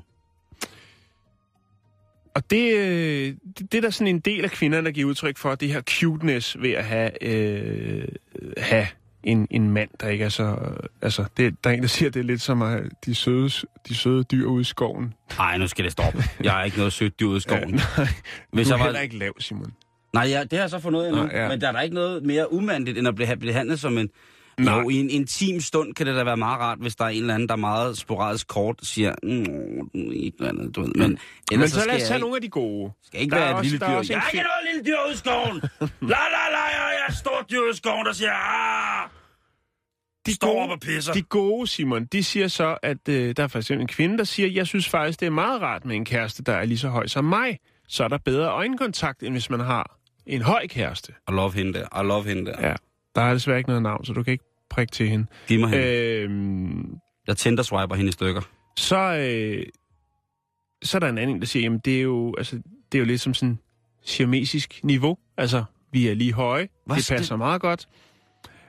[2.36, 5.38] Og det, øh, det, det er der sådan en del af kvinderne, der giver udtryk
[5.38, 8.08] for, det her cuteness ved at have, øh,
[8.58, 8.88] have
[9.24, 10.56] en, en mand, der ikke er så...
[11.02, 13.50] Altså, det, der er en, der siger, at det er lidt som at de søde,
[13.88, 15.13] de søde dyr ude i skoven.
[15.38, 16.24] Nej, nu skal det stoppe.
[16.44, 17.70] Jeg er ikke noget sødt dyr ude i skoven.
[17.70, 18.08] Ja, nej,
[18.54, 19.74] Hvis du er jeg var- heller ikke lav, Simon.
[20.13, 21.30] Nej, ja, det har jeg så fundet ud af nu.
[21.32, 21.48] Ja.
[21.48, 24.10] Men der er der ikke noget mere umandigt, end at blive behandlet som en...
[24.60, 24.80] Nej.
[24.80, 27.22] Jo, i en intim stund kan det da være meget rart, hvis der er en
[27.22, 30.91] eller anden, der meget sporadisk kort siger, mm, noget andet, du ved.
[30.95, 31.19] Men,
[31.52, 32.91] Men så skal lad os tage nogle af de gode.
[33.04, 34.08] skal ikke Der er være et også- lille der er dyr.
[34.10, 35.56] Jeg er ikke noget lille dyr ude i skoven.
[36.12, 39.10] La la la, jeg er et stort dyr ude i skoven, der siger, ah,
[40.26, 41.13] De står gode, op og pisser.
[41.13, 44.24] de gode, Simon, de siger så, at øh, der er for eksempel en kvinde, der
[44.24, 46.89] siger, jeg synes faktisk, det er meget rart med en kæreste, der er lige så
[46.89, 47.60] høj som mig.
[47.88, 51.13] Så er der bedre øjenkontakt, end hvis man har en høj kæreste.
[51.30, 52.67] I love hende der, I love hende der.
[52.67, 52.76] Ja.
[53.15, 54.43] Der er desværre ikke noget navn, så du kan ikke
[54.80, 55.26] prikke til hende.
[55.48, 55.86] Giv mig hende.
[55.86, 56.96] Øhm,
[57.28, 58.42] Jeg tænder swiper hende i stykker.
[58.78, 59.65] så, øh,
[60.84, 62.56] så er der en anden, der siger, jamen det er jo, altså,
[62.92, 63.60] det er jo lidt som sådan
[64.06, 65.18] siamesisk niveau.
[65.38, 66.68] Altså, vi er lige høje.
[66.86, 67.88] Hvad det passer meget godt.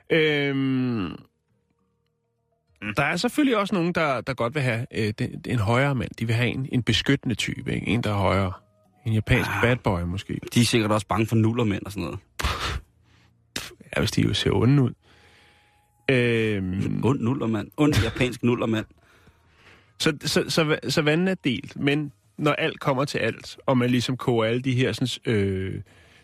[0.09, 1.09] Øhm,
[2.97, 6.11] der er selvfølgelig også nogen, der, der godt vil have øh, den, en højere mand.
[6.19, 7.87] De vil have en, en beskyttende type, ikke?
[7.87, 8.53] En, der er højere.
[9.05, 9.61] En japansk Ah.
[9.61, 10.39] bad boy, måske.
[10.53, 12.19] De er sikkert også bange for nullermænd og sådan noget.
[13.95, 14.93] Ja, hvis de jo ser onde ud.
[16.09, 17.67] Øhm, Und nullermand.
[17.77, 18.85] Und japansk nullermand.
[19.99, 23.89] Så, så, så, så vandet er delt, men når alt kommer til alt, og man
[23.89, 25.81] ligesom koger alle de her sådan, øh,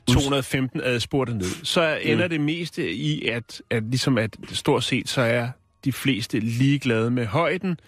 [0.07, 5.21] 215 adspurgte ned, så ender det meste i, at, at, ligesom at stort set så
[5.21, 5.49] er
[5.85, 7.79] de fleste ligeglade med højden,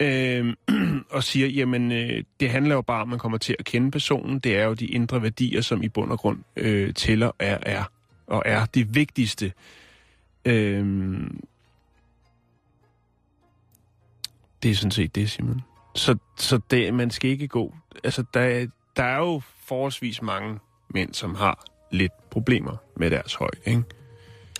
[0.00, 0.54] øh,
[1.10, 3.90] og siger, jamen øh, det handler jo bare om, at man kommer til at kende
[3.90, 4.38] personen.
[4.38, 7.84] Det er jo de indre værdier, som i bund og grund øh, tæller er, er,
[8.26, 9.52] og er de vigtigste.
[10.46, 10.84] Øh,
[14.62, 15.60] det er sådan set det, Simon.
[15.94, 17.74] Så, så det, man skal ikke gå...
[18.04, 20.58] Altså, der, er- der er jo forholdsvis mange
[20.90, 23.82] mænd, som har lidt problemer med deres højde, ikke?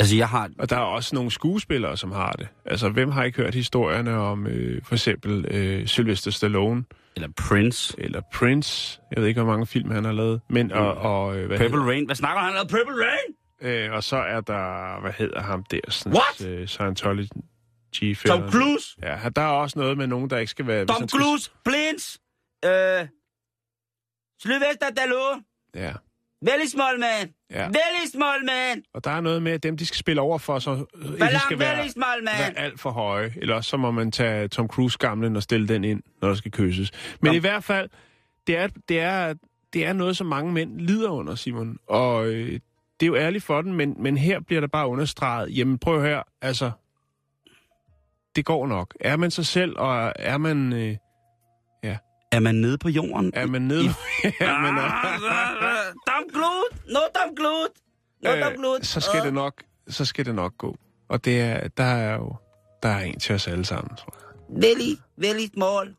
[0.01, 0.51] Altså, jeg har...
[0.59, 2.49] Og der er også nogle skuespillere, som har det.
[2.65, 6.85] Altså, hvem har ikke hørt historierne om øh, for eksempel øh, Sylvester Stallone
[7.17, 7.95] Eller Prince.
[7.99, 9.01] eller Prince?
[9.11, 10.41] Jeg ved ikke, hvor mange film han har lavet.
[10.49, 12.07] Men, og, og, øh, hvad Purple hedder, Rain.
[12.07, 12.67] Hvad snakker han om?
[12.67, 13.35] Purple Rain?
[13.61, 15.81] Øh, og så er der, hvad hedder ham der?
[15.89, 16.49] Sådan, What?
[16.49, 17.27] Øh, Scientology.
[18.27, 18.97] Tom Cruise?
[19.03, 20.87] Ja, der er også noget med nogen, der ikke skal være...
[20.87, 21.51] Tom han skal- Cruise?
[21.65, 22.19] Prince?
[22.65, 23.09] Øh...
[24.43, 25.45] Sylvester Stallone?
[25.75, 25.93] Ja,
[26.43, 27.35] Very small man.
[27.51, 27.67] ja.
[27.67, 28.85] Very small man.
[28.95, 31.19] Og der er noget med, at dem, de skal spille over for, så øh, ikke
[31.19, 32.33] Ballon, skal være, small man.
[32.39, 33.33] være alt for høje.
[33.37, 36.35] Eller også så må man tage Tom Cruise gamle og stille den ind, når der
[36.35, 36.91] skal kysses.
[37.21, 37.37] Men Nå.
[37.37, 37.91] i hvert fald,
[38.47, 39.35] det er, det, er,
[39.73, 41.79] det er noget, som mange mænd lider under, Simon.
[41.87, 42.61] Og øh,
[43.05, 46.03] det er jo ærligt for den, men, men her bliver der bare understreget, jamen prøv
[46.03, 46.71] her, altså,
[48.37, 48.95] det går nok.
[49.01, 50.97] Er man sig selv, og er man, øh,
[52.33, 53.33] Er man nede på jorden?
[53.35, 53.85] er man nede...
[54.41, 54.75] er man?
[56.89, 57.01] No
[57.37, 57.73] Cruise?
[58.23, 60.77] No øh, så skal det nok, så skal det nok gå.
[61.09, 62.37] Og det er, der er jo,
[62.83, 64.63] der er en til os alle sammen, tror jeg.
[64.63, 65.95] Very, very small.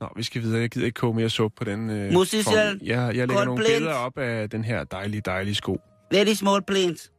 [0.00, 0.60] Nå, vi skal videre.
[0.60, 2.80] Jeg gider ikke koge mere suppe på den øh, Musician.
[2.82, 3.72] Jeg, jeg lægger nogle Blends.
[3.72, 5.80] billeder op af den her dejlige, dejlige sko.
[6.12, 7.10] Very small planes.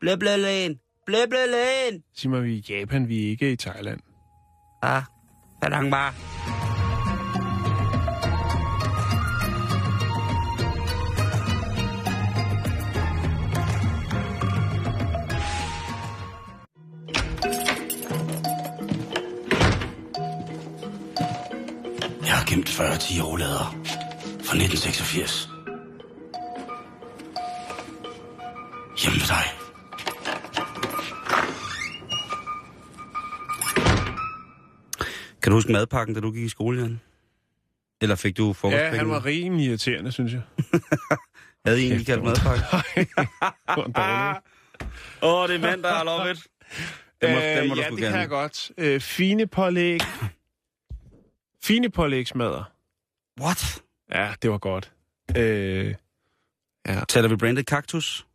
[0.00, 0.76] Blø, blø, land.
[1.06, 2.02] Blø, blø, land.
[2.14, 4.00] Sig mig, vi er i Japan, vi er ikke i Thailand.
[4.82, 5.02] Ah,
[5.62, 6.12] padang bare.
[22.26, 23.76] Jeg har gemt 40 10 roulader
[24.44, 25.51] fra 1986.
[29.02, 29.44] Hjemme med dig.
[35.42, 37.00] Kan du huske madpakken, da du gik i skole, Jan?
[38.00, 38.86] Eller fik du frokostpenge?
[38.86, 40.42] Ja, han var rimelig irriterende, synes jeg.
[41.66, 42.64] Havde I egentlig kaldt madpakke?
[45.22, 46.46] Åh, oh, det er mand, der har lov it.
[47.22, 48.10] Den må, den må øh, ja, det gerne.
[48.12, 48.70] kan jeg godt.
[48.78, 50.00] Øh, fine pålæg.
[51.64, 52.64] Fine pålægsmadder.
[53.40, 53.82] What?
[54.10, 54.92] Ja, det var godt.
[55.36, 55.94] Øh,
[57.08, 58.26] Taler vi branded kaktus?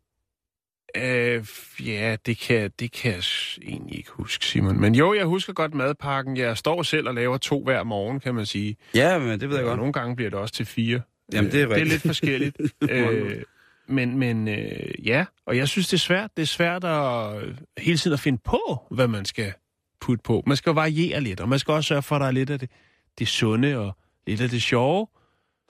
[1.02, 1.46] Øh,
[1.88, 3.22] ja, det kan, det kan jeg
[3.62, 4.80] egentlig ikke huske, Simon.
[4.80, 6.36] Men jo, jeg husker godt madpakken.
[6.36, 8.76] Jeg står selv og laver to hver morgen, kan man sige.
[8.94, 9.78] Ja, men det ved jeg Og godt.
[9.78, 11.00] nogle gange bliver det også til fire.
[11.32, 11.90] Jamen, det er Øh, det er rigtigt.
[11.92, 12.56] lidt forskelligt.
[12.90, 13.42] øh,
[13.88, 16.30] men men øh, ja, og jeg synes, det er svært.
[16.36, 17.42] Det er svært at
[17.78, 19.52] hele tiden at finde på, hvad man skal
[20.00, 20.42] putte på.
[20.46, 22.58] Man skal variere lidt, og man skal også sørge for, at der er lidt af
[22.58, 22.70] det,
[23.18, 25.06] det sunde og lidt af det sjove.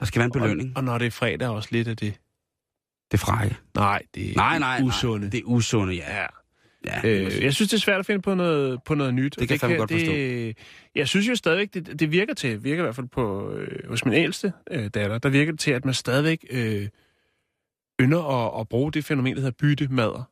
[0.01, 0.71] Der skal være en belønning.
[0.71, 2.15] Og, og når det er fredag, også lidt af det.
[3.11, 3.57] Det frække.
[3.75, 5.21] Nej, det er Nej, nej, usunde.
[5.21, 5.31] nej.
[5.31, 6.27] Det er usunde, ja.
[6.87, 7.01] Ja.
[7.09, 9.37] Øh, jeg synes, det er svært at finde på noget, på noget nyt.
[9.39, 10.57] Det kan jeg godt det,
[10.95, 14.05] Jeg synes jo stadigvæk, det, det virker til, virker i hvert fald på, øh, hos
[14.05, 16.89] min ældste øh, datter, der virker det til, at man stadigvæk øh,
[18.01, 20.23] ynder at, at bruge det fænomen, der hedder byttemadder.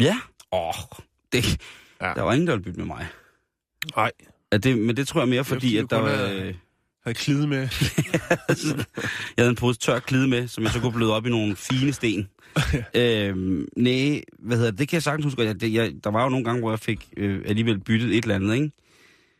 [0.00, 0.16] Ja.
[0.52, 0.74] Åh,
[1.32, 1.62] det,
[2.02, 2.12] Ja.
[2.16, 3.06] der var ingen, der ville bytte med mig.
[3.96, 4.10] Nej.
[4.52, 6.54] Ja, det, men det tror jeg mere, fordi, at der havde- Øh,
[7.06, 7.58] Havde klide med.
[9.36, 11.56] jeg havde en pose tør klide med, som jeg så kunne bløde op i nogle
[11.56, 12.28] fine sten.
[12.94, 14.78] øhm, nej, hvad hedder det?
[14.78, 15.42] Det kan jeg sagtens huske.
[15.42, 18.22] Jeg, det, jeg, der var jo nogle gange, hvor jeg fik øh, alligevel byttet et
[18.24, 18.70] eller andet, ikke?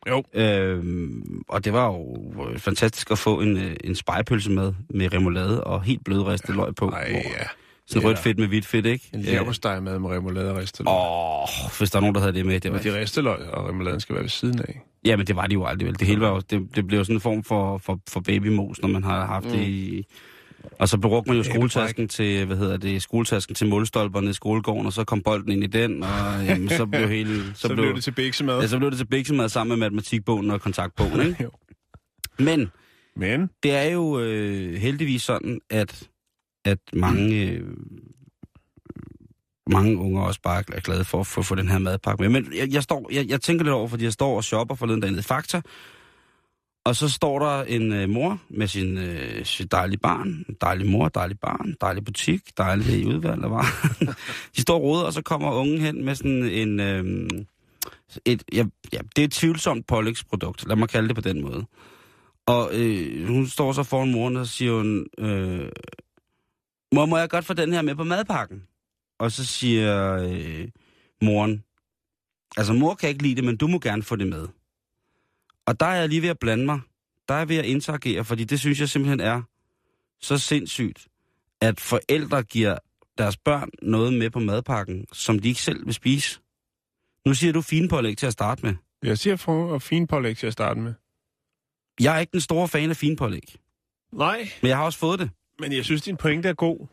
[0.09, 0.23] Jo.
[0.33, 2.17] Øhm, og det var jo
[2.51, 6.75] øh, fantastisk at få en, øh, en spejepølse med, med remoulade og helt blødristet løg
[6.75, 6.89] på.
[6.89, 7.45] Nej, hvor- ja.
[7.87, 8.07] Sådan Ja.
[8.07, 9.09] rødt fedt med hvidt fedt, ikke?
[9.13, 10.93] En leverpostej med med remoulade og risteløg.
[10.93, 11.47] Åh, oh,
[11.77, 12.59] hvis der er nogen, der havde det med.
[12.59, 14.81] Det var, Men de risteløg og remouladen skal være ved siden af.
[15.05, 15.99] Ja, men det var de jo aldrig vel.
[15.99, 18.81] Det hele var jo, det, det blev jo sådan en form for, for, for babymos,
[18.81, 19.51] når man har haft mm.
[19.51, 20.03] det i...
[20.79, 24.85] Og så brugte man jo skoletasken til, hvad hedder det, skoletasken til målstolperne i skolegården,
[24.85, 27.43] og så kom bolden ind i den, og jamen, så blev hele...
[27.43, 28.59] Så, Så, så blev det til biksemad.
[28.61, 31.43] ja, så blev det til biksemad sammen med matematikbogen og kontaktbogen, ikke?
[31.43, 31.49] Jo.
[32.39, 32.71] Men
[33.15, 36.03] Men, det er jo øh, heldigvis sådan, at,
[36.67, 37.63] at mange, øh,
[39.69, 42.29] mange unger også bare er glade for at få, få den her madpakke med.
[42.29, 45.01] Men jeg, jeg, står, jeg, jeg tænker lidt over, fordi jeg står og shopper forleden
[45.01, 45.61] dag nede i Fakta,
[46.85, 51.07] og så står der en øh, mor med sin, øh, sit dejlige barn, dejlig mor,
[51.07, 54.13] dejlig barn, dejlig butik, dejlig udvalg af varer.
[54.55, 56.79] De står og og så kommer ungen hen med sådan en...
[56.79, 57.29] Øh,
[58.25, 61.65] et, ja, ja, det er et tvivlsomt pålægsprodukt, lad mig kalde det på den måde.
[62.45, 65.69] Og øh, hun står så foran moren, og siger hun, øh,
[66.93, 68.63] mor, må jeg godt få den her med på madpakken?
[69.19, 70.67] Og så siger øh,
[71.21, 71.63] moren,
[72.57, 74.47] altså mor kan ikke lide det, men du må gerne få det med.
[75.65, 76.79] Og der er jeg lige ved at blande mig.
[77.27, 79.41] Der er jeg ved at interagere, fordi det synes jeg simpelthen er
[80.21, 81.07] så sindssygt,
[81.61, 82.77] at forældre giver
[83.17, 86.39] deres børn noget med på madpakken, som de ikke selv vil spise.
[87.25, 88.75] Nu siger du finpålæg til at starte med.
[89.03, 90.93] jeg siger for og fin pålæg til at starte med.
[91.99, 93.55] Jeg er ikke den store fan af finpålæg,
[94.11, 95.29] Nej, men jeg har også fået det.
[95.59, 96.87] Men jeg synes, din pointe er god.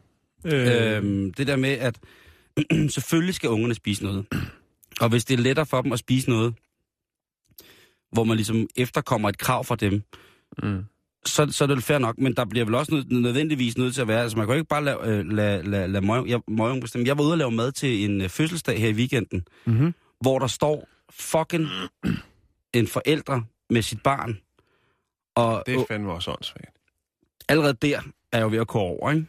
[0.47, 1.99] Øh, Øhm, det der med, at
[2.95, 4.27] selvfølgelig skal ungerne spise noget.
[5.01, 6.55] Og hvis det er lettere for dem at spise noget,
[8.13, 10.03] hvor man ligesom efterkommer et krav fra dem,
[10.63, 10.85] mm.
[11.27, 13.95] så, så er det vel fair nok, men der bliver vel også nød, nødvendigvis nødt
[13.95, 16.29] til at være, altså man kan jo ikke bare lade, øh, lade, lade, lade møg,
[16.29, 17.07] jeg, møgung bestemme.
[17.07, 19.95] Jeg var ude og lave mad til en øh, fødselsdag her i weekenden, Mm-hmm.
[20.21, 21.67] hvor der står fucking
[22.73, 24.39] en forældre med sit barn,
[25.35, 26.77] og Det er fandme også åndssvagt.
[27.49, 28.01] allerede der
[28.35, 29.27] er jo ved at gå over, ikke?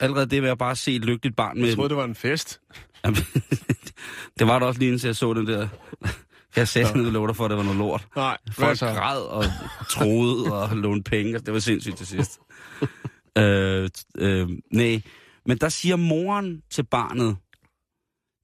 [0.00, 1.66] Allerede det ved at bare se et lykkeligt barn med...
[1.66, 2.60] Jeg troede, det var en fest.
[3.04, 3.20] Jamen,
[4.38, 5.68] det var det også lige indtil jeg så den der...
[6.56, 8.08] Jeg sagde sådan noget for, at det var noget lort.
[8.16, 9.44] Nej, Folk græd og
[9.90, 11.38] troede og lånte penge.
[11.38, 12.40] Det var sindssygt til sidst.
[13.38, 15.02] øh, øh, nej,
[15.46, 17.36] men der siger moren til barnet,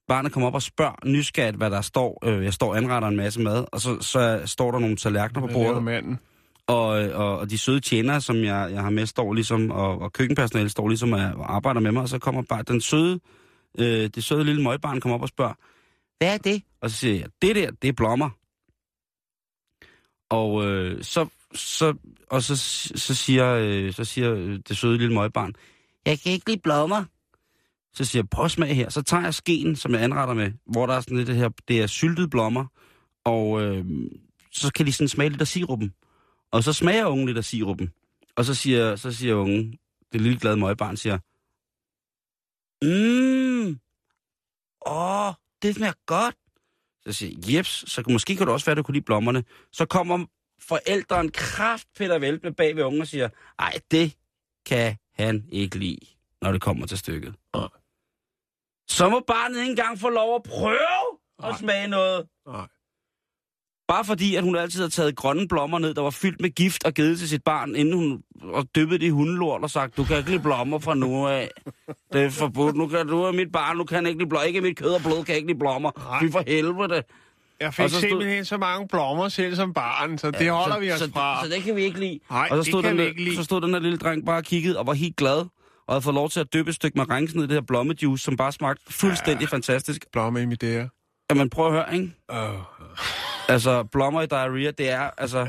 [0.07, 2.27] barnet kommer op og spørger nysgerrigt, hvad der står.
[2.27, 5.41] Øh, jeg står og anretter en masse mad, og så, så står der nogle tallerkener
[5.41, 5.83] på Hvad bordet.
[5.83, 6.19] manden?
[6.67, 10.13] Og, og, og de søde tjenere, som jeg, jeg har med, står ligesom, og, og
[10.13, 13.19] køkkenpersonale står ligesom og, og arbejder med mig, og så kommer bare den søde,
[13.79, 15.53] øh, det søde lille møgbarn kommer op og spørger,
[16.17, 16.63] hvad er det?
[16.81, 18.29] Og så siger jeg, det der, det er blommer.
[20.29, 21.93] Og øh, så, så,
[22.29, 22.55] og så,
[22.95, 25.53] så siger, øh, så siger øh, det søde lille møgbarn,
[26.05, 27.03] jeg kan ikke lide blommer.
[27.93, 28.89] Så siger jeg, prøv smag her.
[28.89, 31.49] Så tager jeg skeen, som jeg anretter med, hvor der er sådan lidt det her,
[31.67, 32.65] det er syltede blommer,
[33.25, 33.85] og øh,
[34.51, 35.93] så kan de sådan smage lidt af sirupen.
[36.51, 37.93] Og så smager ungen lidt af sirupen.
[38.35, 39.77] Og så siger, så siger ungen,
[40.11, 41.19] det lille glade møgbarn, siger,
[42.81, 43.79] Mmm,
[44.87, 46.35] åh, det smager godt.
[47.05, 49.43] Så siger jeps, så måske kan det også være, at du kunne lide blommerne.
[49.71, 50.25] Så kommer
[50.59, 53.29] forældren kraft Peter Velble bag ved ungen og siger,
[53.59, 54.17] ej, det
[54.65, 56.05] kan han ikke lide,
[56.41, 57.35] når det kommer til stykket.
[57.55, 57.67] Nej.
[58.89, 61.07] Så må barnet ikke engang få lov at prøve
[61.41, 61.49] Nej.
[61.49, 62.27] at smage noget.
[62.47, 62.67] Nej.
[63.87, 66.83] Bare fordi, at hun altid har taget grønne blommer ned, der var fyldt med gift
[66.83, 68.21] og givet til sit barn, inden hun
[68.53, 71.51] og dyppet det i hundelort og sagt, du kan ikke lide blommer fra nu af.
[72.13, 72.75] Det er forbudt.
[72.75, 74.45] Nu kan du er mit barn, nu kan han ikke lide blommer.
[74.47, 76.19] Ikke mit kød og blod kan ikke lide blommer.
[76.21, 77.03] Fy for helvede.
[77.59, 80.75] Jeg fik Og så stod- simpelthen så mange blommer selv som barn, så det holder
[80.75, 81.45] så, vi os så, fra.
[81.45, 82.19] Så det kan vi ikke lide.
[82.31, 83.35] Nej, og så stod, den, vi ikke lide.
[83.35, 85.37] så stod den der lille dreng bare og kiggede og var helt glad.
[85.87, 88.23] Og havde fået lov til at dyppe et stykke marengs ned i det her blommejuice,
[88.23, 89.55] som bare smagte fuldstændig ja.
[89.55, 90.05] fantastisk.
[90.11, 90.87] Blomme i mit der.
[91.29, 92.13] Jamen prøv at høre, ikke?
[92.29, 92.49] Oh.
[93.49, 95.47] Altså, blommer i diarrhea, det er, altså...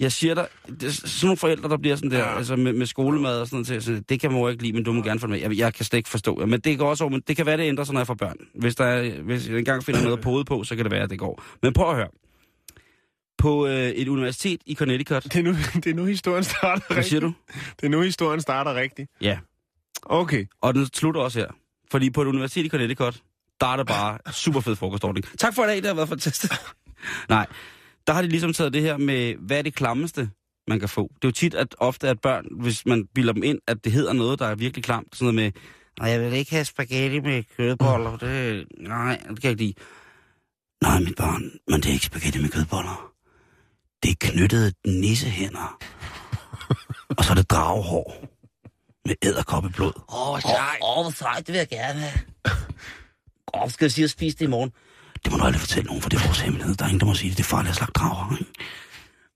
[0.00, 0.46] Jeg siger dig,
[0.80, 2.36] det sådan nogle forældre, der bliver sådan der, Ja.
[2.36, 4.92] altså med, med skolemad og sådan noget, altså, det kan jo ikke lide, men du
[4.92, 5.40] må gerne få det med.
[5.40, 7.56] Jeg, jeg kan slet ikke forstå men det går også over, men det kan være,
[7.56, 8.36] det ændrer sig, når jeg får børn.
[8.54, 11.10] Hvis, der er, hvis jeg engang finder noget på på, så kan det være, at
[11.10, 11.42] det går.
[11.62, 12.08] Men prøv at høre.
[13.38, 16.92] På øh, et universitet i Connecticut, Det er, nu, det er nu, historien starter rigtigt.
[16.94, 17.32] hvad siger du?
[17.80, 19.10] Det er nu, historien starter rigtigt.
[19.20, 19.38] Ja,
[20.02, 20.44] Okay.
[20.60, 21.48] og den slutter også her.
[21.90, 23.20] Fordi på et universitet i Connecticut,
[23.60, 25.26] der er det bare super fed frokostordning.
[25.38, 26.52] Tak for i dag, det har været fantastisk.
[27.28, 27.46] Nej,
[28.06, 30.30] der har de ligesom taget det her med, hvad er det klammeste,
[30.68, 31.10] man kan få.
[31.14, 33.92] Det er jo tit, at ofte at børn, hvis man bilder dem ind, at det
[33.92, 35.62] hedder noget, der er virkelig klamt, sådan noget med,
[35.98, 39.74] nej, jeg vil ikke have spaghetti med kødboller, det, nej, det kan jeg ikke lide.
[40.82, 43.12] Nej, mit barn, men det er ikke spaghetti med kødboller.
[44.02, 45.78] Det er knyttede nissehænder.
[47.18, 48.28] Og så er det dragehår
[49.06, 49.92] med æderkoppeblod.
[50.08, 50.78] Åh, oh, sejt.
[50.82, 52.20] Åh, oh, hvor sejt, det vil jeg gerne have.
[53.54, 54.72] Åh, oh, skal jeg sige at spise det i morgen?
[55.24, 56.74] Det må du aldrig fortælle nogen, for det er vores hemmelighed.
[56.74, 57.38] Der er ingen, der må sige det.
[57.38, 58.52] Det er farligt at slagte drager, ikke?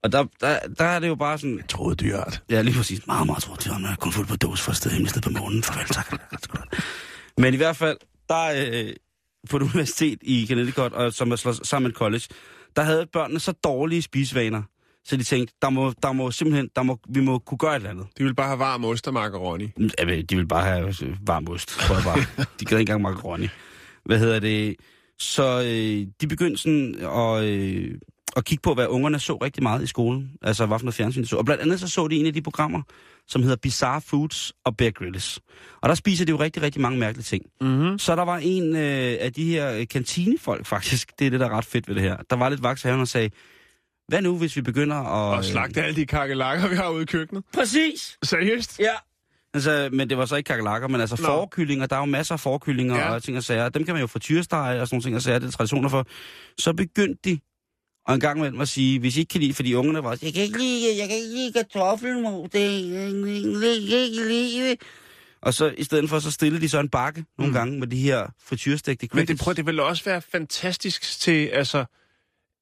[0.03, 1.63] Og der, der, der er det jo bare sådan...
[1.69, 2.43] Troede dyrt.
[2.51, 3.07] Ja, lige præcis.
[3.07, 5.31] Meget, meget trådt til, når jeg kom fuld på dåse for et sted hemmelighed på
[5.31, 5.63] månen.
[5.63, 6.13] Farvel, tak.
[7.43, 7.97] Men i hvert fald,
[8.29, 8.93] der er øh,
[9.51, 12.25] på et universitet i Connecticut, og som er slået sammen med et college,
[12.77, 14.63] der havde børnene så dårlige spisevaner,
[15.05, 17.77] så de tænkte, der må, der må simpelthen, der må, vi må kunne gøre et
[17.77, 18.07] eller andet.
[18.19, 19.73] De vil bare have varm ost og macaroni.
[19.99, 22.47] Ja, de vil bare have øh, varm ost, tror jeg bare.
[22.61, 23.49] De gad ikke engang macaroni.
[24.05, 24.77] Hvad hedder det?
[25.19, 27.99] Så øh, de begyndte sådan at, øh,
[28.37, 30.31] at kigge på, hvad ungerne så rigtig meget i skolen.
[30.43, 31.37] Altså, hvad for noget fjernsyn de så.
[31.37, 32.83] Og blandt andet så så de en af de programmer,
[33.29, 35.41] som hedder Bizarre Foods og Bear Grylls.
[35.83, 37.45] Og der spiser de jo rigtig, rigtig mange mærkelige ting.
[37.61, 37.99] Mm-hmm.
[37.99, 41.47] Så der var en øh, af de her øh, kantinefolk faktisk, det er det, der
[41.47, 42.17] er ret fedt ved det her.
[42.31, 43.31] Der var lidt vaks og sagde,
[44.09, 45.37] hvad nu, hvis vi begynder at...
[45.37, 47.45] Og slagte alle de kakelakker, vi har ude i køkkenet.
[47.55, 48.19] Præcis!
[48.23, 48.79] Seriøst?
[48.79, 48.93] Ja.
[49.57, 51.27] Altså, men det var så ikke kakelakker, men altså Nå.
[51.27, 53.15] forkyllinger, der er jo masser af forkyllinger Ja.
[53.15, 53.69] og ting og sager.
[53.69, 55.89] Dem kan man jo få tyrestege og sådan nogle ting og sager, det er traditioner
[55.89, 56.07] for.
[56.59, 57.39] Så begyndte de
[58.07, 60.33] og en gang imellem at sige, hvis I ikke kan lide, fordi ungerne var, jeg
[60.35, 64.77] kan ikke lide, jeg kan ikke lide kartoffelmos, det kan ikke lide.
[65.43, 67.55] Og så i stedet for, så stillede de så en bakke nogle Mm.
[67.55, 71.85] gange med de her frityrstegte Men det, prøv, det vil også være fantastisk til, altså,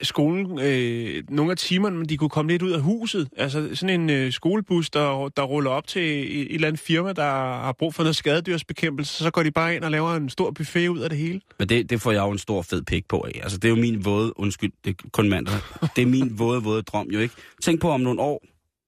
[0.02, 3.28] skolen, øh, nogle af timerne, men de kunne komme lidt ud af huset.
[3.36, 7.12] Altså sådan en øh, skolebus, der, der ruller op til et, et eller andet firma,
[7.12, 7.30] der
[7.62, 10.88] har brug for noget skadedyrsbekæmpelse, så går de bare ind og laver en stor buffet
[10.88, 11.40] ud af det hele.
[11.58, 13.40] Men det, det får jeg jo en stor fed pik på af.
[13.42, 15.54] Altså, det er jo min våde, undskyld, det er kun mandag.
[15.96, 17.34] Det er min våde, våde drøm jo ikke.
[17.62, 18.44] Tænk på om nogle år,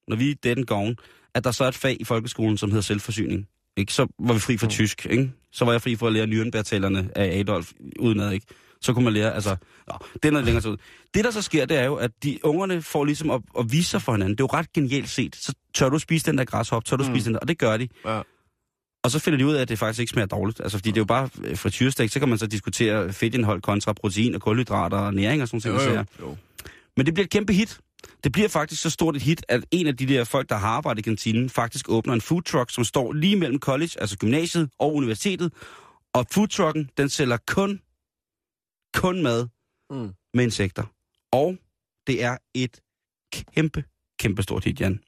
[0.08, 0.96] når vi er dead and gone,
[1.34, 3.46] at der så er et fag i folkeskolen, som hedder selvforsyning.
[3.76, 3.92] Ikke?
[3.92, 5.30] Så var vi fri for tysk, ikke?
[5.52, 8.46] Så var jeg fri for at lære Nürnberg-tallerne af Adolf udenad, ikke?
[8.80, 9.56] Så kunne man lære, altså,
[9.88, 10.76] nå, det er noget længere tid ud.
[11.14, 13.90] Det, der så sker, det er jo, at de ungerne får ligesom at, at vise
[13.90, 14.38] sig for hinanden.
[14.38, 15.36] Det er jo ret genialt set.
[15.36, 17.10] Så tør du spise den der græshop, tør du Mm.
[17.10, 17.88] spise den der, og det gør de.
[18.06, 18.20] Ja.
[19.04, 20.60] Og så finder de ud af, at det faktisk ikke smager dårligt.
[20.60, 23.92] Altså, fordi det er jo bare øh, frityrestek, så kan man så diskutere fedtindhold kontra
[23.92, 25.86] protein og kulhydrater og næring og sådan noget.
[25.88, 26.36] Jo, Jo, jo.
[26.96, 27.78] Men det bliver et kæmpe hit.
[28.24, 30.68] Det bliver faktisk så stort et hit, at en af de der folk, der har
[30.68, 34.68] arbejdet i kantinen, faktisk åbner en food truck, som står lige mellem college, altså gymnasiet
[34.78, 35.52] og universitetet.
[36.14, 37.80] Og foodtrucken, den sælger kun,
[38.96, 39.46] kun mad
[39.90, 40.10] Mm.
[40.34, 40.84] med insekter.
[41.32, 41.56] Og
[42.06, 42.80] det er et
[43.32, 43.84] kæmpe,
[44.18, 45.00] kæmpe stort hit, Jan.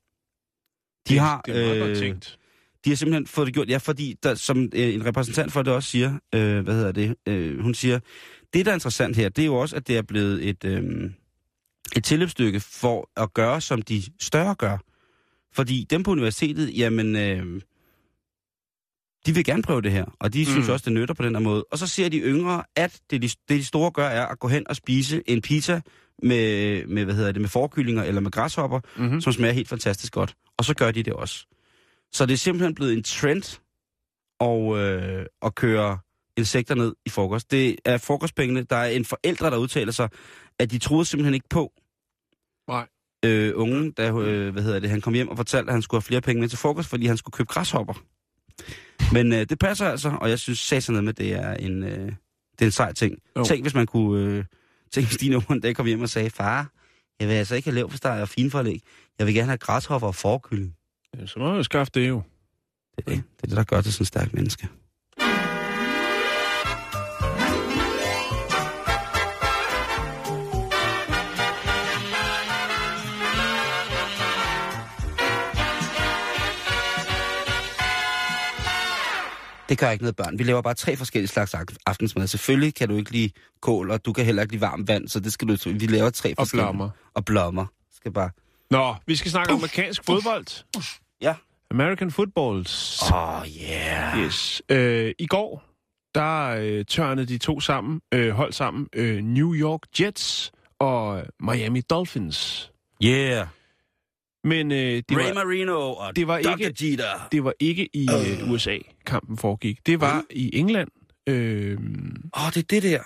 [1.08, 2.38] De har, Det er meget godt øh, tænkt.
[2.84, 5.72] de har simpelthen fået det gjort, ja, fordi der, som øh, en repræsentant for det
[5.72, 8.00] også siger, øh, hvad hedder det, øh, hun siger,
[8.52, 11.10] det der er interessant her, det er jo også, at det er blevet et, øh,
[11.96, 14.78] et tilløbsstykke for at gøre, som de større gør.
[15.52, 17.60] Fordi dem på universitetet, jamen, øh,
[19.28, 20.72] de vil gerne prøve det her, og de synes Mm.
[20.72, 21.64] også, det nytter på den her måde.
[21.72, 24.48] Og så siger de yngre, at det de, det de store gør, er at gå
[24.48, 25.80] hen og spise en pizza
[26.22, 29.20] med, med hvad hedder det, med forkyllinger eller med græshopper, Mm-hmm.
[29.20, 30.34] som smager helt fantastisk godt.
[30.58, 31.46] Og så gør de det også.
[32.12, 33.60] Så det er simpelthen blevet en trend
[34.40, 35.98] og, øh, at køre
[36.36, 37.50] insekter ned i frokost.
[37.50, 38.62] Det er frokostpengene.
[38.62, 40.08] Der er en forældre, der udtaler sig,
[40.58, 41.72] at de troede simpelthen ikke på,
[42.68, 42.86] Nej.
[43.24, 45.98] øh, ungen, da øh, hvad hedder det, han kom hjem og fortalte, at han skulle
[45.98, 47.94] have flere penge med til frokost, fordi han skulle købe græshopper.
[49.12, 52.12] Men øh, det passer altså, og jeg synes satan med, det er en, øh,
[52.52, 53.18] det er en sej ting.
[53.36, 53.44] Jo.
[53.44, 54.22] Tænk, hvis man kunne...
[54.22, 54.44] Øh,
[54.92, 56.72] tænk, hvis unger en dag kom hjem og sagde, far,
[57.20, 58.82] Jeg vil altså ikke have leverpostej og finforlæg.
[59.18, 60.74] Jeg vil gerne have græshopper og forkylling.
[61.18, 62.22] Ja, så må jeg jo skaffe det jo.
[62.96, 64.68] Det er det, det, er det der gør det sådan en stærk menneske.
[79.68, 80.38] Det gør ikke noget børn.
[80.38, 82.26] Vi laver bare tre forskellige slags af- aftensmad.
[82.26, 85.20] Selvfølgelig kan du ikke lide kål, og du kan heller ikke lide varmt vand, så
[85.20, 85.56] det skal du...
[85.64, 86.64] Vi laver tre Og forskellige.
[86.66, 86.90] blommer.
[87.14, 87.66] Og blommer.
[87.96, 88.30] Skal bare...
[88.70, 90.64] Nå, vi skal snakke om amerikansk fodbold.
[91.20, 91.34] Ja.
[91.70, 93.02] American footballs.
[93.12, 94.18] Åh, oh, yeah.
[94.18, 94.62] Yes.
[94.68, 95.64] Øh, I går,
[96.14, 101.80] der øh, tørnede de to sammen, øh, hold sammen, øh, New York Jets og Miami
[101.80, 102.70] Dolphins.
[103.04, 103.46] Yeah.
[104.48, 106.50] Men øh, det, Ray var, Marino og det var Dr.
[106.66, 107.28] ikke- Jeter.
[107.32, 108.08] det var ikke i
[108.42, 109.86] øh, USA, kampen foregik.
[109.86, 110.88] Det var i England.
[111.26, 111.72] Øh,
[112.36, 113.02] Åh, oh, det er det der.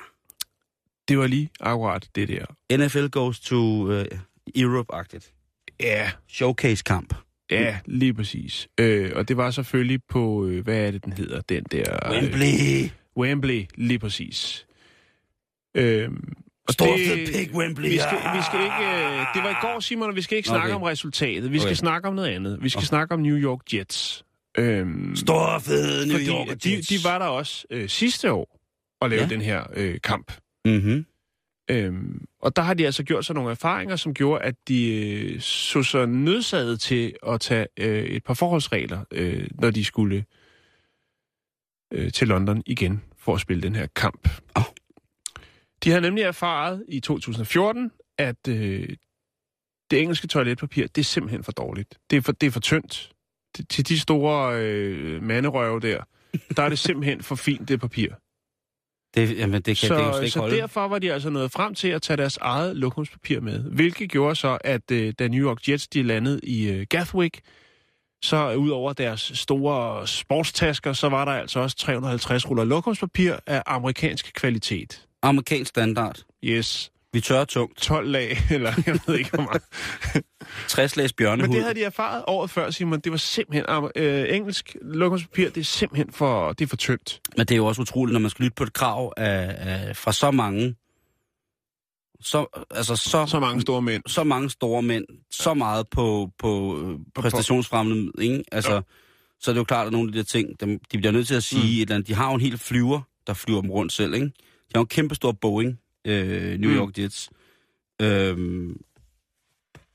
[1.09, 2.77] det var lige akkurat det der.
[2.77, 4.05] NFL goes to uh,
[4.57, 5.33] Europe-agtigt.
[5.81, 7.15] Ja, Showcase-kamp.
[7.51, 8.69] ja, lige præcis.
[8.81, 11.41] Øh, og det var selvfølgelig på, øh, hvad er det, den hedder?
[11.41, 12.07] Den der...
[12.07, 12.91] øh, Wembley.
[13.17, 14.67] Wembley, lige præcis.
[15.75, 16.33] Øhm,
[16.69, 17.89] og Stor fed pig, Wembley.
[17.91, 20.49] Vi skal, vi skal ikke, øh, det var i går, Simon, og vi skal ikke
[20.49, 20.75] snakke Okay.
[20.77, 21.53] om resultatet.
[21.53, 21.75] Vi skal Okay.
[21.75, 22.59] snakke om noget andet.
[22.63, 22.85] Vi skal Nå.
[22.85, 24.25] snakke om New York Jets.
[24.59, 28.61] Øhm, Stor fed New York de, de var der også øh, sidste år
[29.01, 29.35] og lavede Ja.
[29.35, 30.33] den her øh, kamp.
[30.65, 31.07] Mm-hmm.
[31.71, 34.91] Øhm, og der har de altså gjort sig nogle erfaringer, som gjorde, at de
[35.35, 40.25] øh, så sig nødsaget til at tage øh, et par forholdsregler, øh, når de skulle
[41.93, 44.29] øh, til London igen for at spille den her kamp.
[44.57, 44.63] Åh.
[45.85, 48.89] De har nemlig erfaret i 2014, at øh,
[49.91, 51.99] det engelske toiletpapir, det er simpelthen for dårligt.
[52.11, 53.13] Det er for, det er for tyndt.
[53.57, 56.03] Det, til de store øh, manderøve der,
[56.57, 58.09] der er det simpelthen for fint, det papir.
[59.15, 60.57] Det, jamen, det kan, så, det kan slet ikke så holde.
[60.57, 63.59] derfor var de altså nået frem til at tage deres eget lokumspapir med.
[63.59, 67.41] Hvilket gjorde så, at øh, da New York Jets de landede i øh, Gatwick,
[68.23, 73.63] så ud over deres store sportstasker, så var der altså også 350 ruller lokumspapir af
[73.67, 75.07] amerikansk kvalitet.
[75.23, 76.19] Amerikansk standard.
[76.45, 77.77] Yes, Vi tørrer tungt.
[77.79, 79.63] 12 12 lag, eller jeg ved ikke hvor meget.
[80.69, 81.55] 60 lags Men bjørnehud.
[81.55, 83.01] det havde de erfaret året før, Simon.
[83.01, 87.21] Det var simpelthen øh, engelsk lokumspapir, det er simpelthen for, det er for tyndt.
[87.37, 89.97] Men det er jo også utroligt, når man skal lytte på et krav af, af,
[89.97, 90.75] fra så mange...
[92.25, 94.03] Så, altså så, Så mange store mænd.
[94.07, 98.45] så mange store mænd, så meget på, på øh, præstationsfremmende, ikke?
[98.53, 98.81] Altså, Ja.
[99.41, 101.27] så er det jo klart, at nogle af de der ting, dem, de bliver nødt
[101.27, 101.69] til at sige mm.
[101.69, 102.09] et eller andet.
[102.09, 104.31] De har jo en hel flyver, der flyver dem rundt selv, ikke?
[104.75, 106.77] De har en kæmpe stor Boeing, øh, New Mm.
[106.77, 107.31] York Jets,
[108.03, 108.37] øh,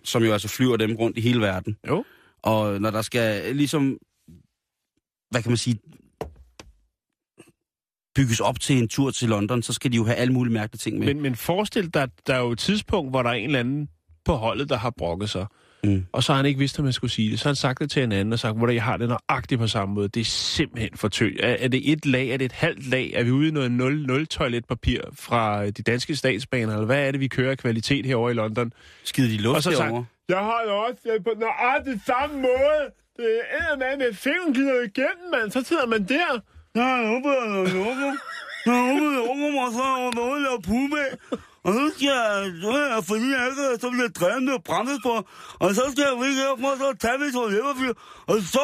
[0.04, 1.78] som jo altså flyver dem rundt i hele verden.
[1.88, 2.04] Jo.
[2.42, 3.98] Og når der skal ligesom,
[5.30, 5.80] hvad kan man sige,
[8.16, 10.80] bygges op til en tur til London, så skal de jo have alle mulige mærkelige
[10.80, 11.08] ting med.
[11.08, 13.90] Men, men forestil dig, der er jo et tidspunkt, hvor der er en eller anden
[14.26, 15.46] på holdet, der har brokket sig.
[15.84, 16.06] Mm.
[16.12, 17.40] Og så har han ikke vidst, at man skulle sige det.
[17.40, 19.60] Så har han sagt det til en anden og sagt, hvor jeg har det nøjagtigt
[19.60, 20.08] på samme måde.
[20.08, 21.40] Det er simpelthen for tyndt.
[21.42, 22.30] Er, er det et lag?
[22.30, 23.12] Er det et halvt lag?
[23.16, 26.74] Er vi ude i noget 0-0 toiletpapir fra de danske statsbaner?
[26.74, 28.74] Eller hvad er det, vi kører af kvalitet herovre i London?
[29.04, 29.94] Skider de luft Og så sagt,
[30.30, 32.84] jeg har det også det på nøjagtigt samme måde.
[33.18, 35.52] Det er med med fingeren glider igennem, mand.
[35.52, 36.42] Så sidder man der.
[36.76, 38.18] Ja, jeg håber, jeg
[38.74, 41.04] jeg håber mig, så er der noget, der pume
[41.64, 45.14] Og så skal jeg, så jeg, fordi jeg ikke, så bliver drevet med brændes på.
[45.64, 47.94] Og så skal jeg ikke herfra, så tage mit toiletpapir.
[48.32, 48.64] Og så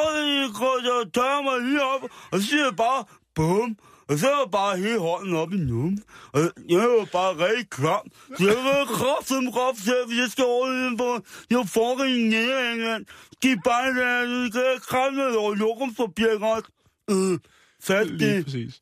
[0.59, 3.01] går jeg og tørrer mig lige op, og så siger jeg bare,
[3.35, 3.77] bum.
[4.09, 6.03] Og så jeg bare hele hånden op i nummen.
[6.33, 6.39] Og
[6.69, 8.05] jeg jo bare rigtig klam.
[8.37, 11.09] Så jeg vil kraftigt krop til, hvis jeg skal over i på
[11.49, 13.05] jeg får i Nederland.
[13.43, 16.65] De bare der, du kan kramme over lokumspapir godt.
[17.11, 17.39] Øh,
[17.83, 18.45] fat Lige det.
[18.45, 18.81] præcis.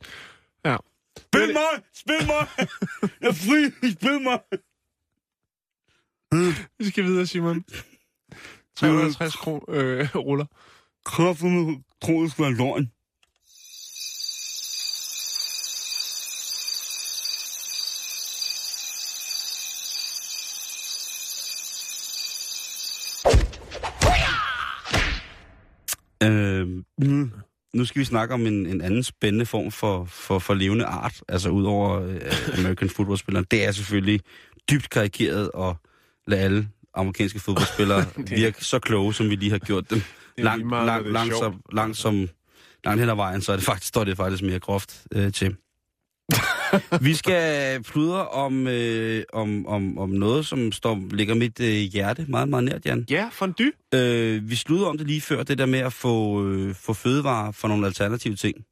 [0.66, 0.78] Ja.
[1.34, 1.84] Spil mig!
[1.94, 2.48] Spil mig!
[3.22, 3.92] Jeg er fri!
[3.92, 4.40] Spil mig!
[6.80, 7.66] Vi skal videre, Simon.
[8.76, 10.46] 350 kro- øh, ruller.
[11.06, 12.92] Kraftedeme tror, det skal være løgn.
[26.24, 26.68] Øh,
[26.98, 27.32] mm,
[27.74, 31.22] nu skal vi snakke om en, en anden spændende form for, for, for levende art,
[31.28, 33.46] altså ud over øh, American footballspillere.
[33.52, 34.22] Det er selvfølgelig
[34.72, 35.78] dybt karikeret og
[36.28, 38.06] lade alle amerikanske fodboldspillere
[38.38, 40.02] virke så kloge, som vi lige har gjort dem.
[40.38, 42.30] Langt, meget, langt, langt, som, langt, som,
[42.84, 45.56] langt hen ad vejen, så er det faktisk, står det faktisk mere groft øh, til.
[47.02, 52.26] vi skal pludre om, øh, om, om, om noget, som står, ligger mit øh, hjerte
[52.30, 53.06] meget, meget nært, Jan.
[53.10, 53.72] Ja, fondue.
[53.94, 57.52] Øh, vi sludrede om det lige før, det der med at få, øh, få fødevarer
[57.52, 58.66] for nogle alternative ting.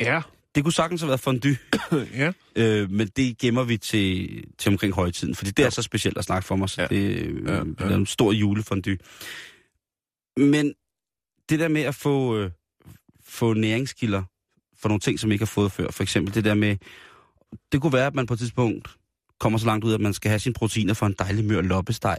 [0.00, 0.20] Ja.
[0.54, 1.56] Det kunne sagtens have været fondue,
[2.22, 2.32] ja.
[2.56, 6.24] øh, men det gemmer vi til, til omkring højtiden, fordi det er så specielt at
[6.24, 6.86] snakke for mig, så Ja.
[6.90, 6.96] ja.
[6.96, 7.64] det øh, Ja, ja, ja.
[7.80, 7.90] ja.
[7.90, 8.98] er en stor julefondue.
[10.36, 10.74] Men
[11.48, 12.50] det der med at få, øh,
[13.24, 14.22] få næringskilder
[14.78, 16.76] for nogle ting, som ikke har fået før, for eksempel det der med,
[17.72, 18.88] det kunne være, at man på et tidspunkt
[19.40, 22.16] kommer så langt ud, at man skal have sine proteiner for en dejlig mør loppesteg,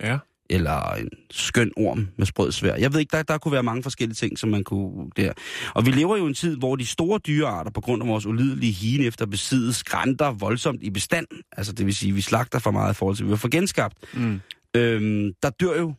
[0.00, 0.18] Ja.
[0.50, 2.76] eller en skøn orm med sprød svær.
[2.76, 5.32] Jeg ved ikke, der, der kunne være mange forskellige ting, som man kunne der.
[5.74, 8.26] Og vi lever jo i en tid, hvor de store dyrearter, på grund af vores
[8.26, 11.26] ulidelige hine efter besiddet, skrænter voldsomt i bestand.
[11.56, 13.48] Altså det vil sige, at vi slagter for meget i forhold til, at vi får
[13.48, 13.96] genskabt.
[14.14, 14.40] Mm.
[14.76, 15.94] Øhm, der dør jo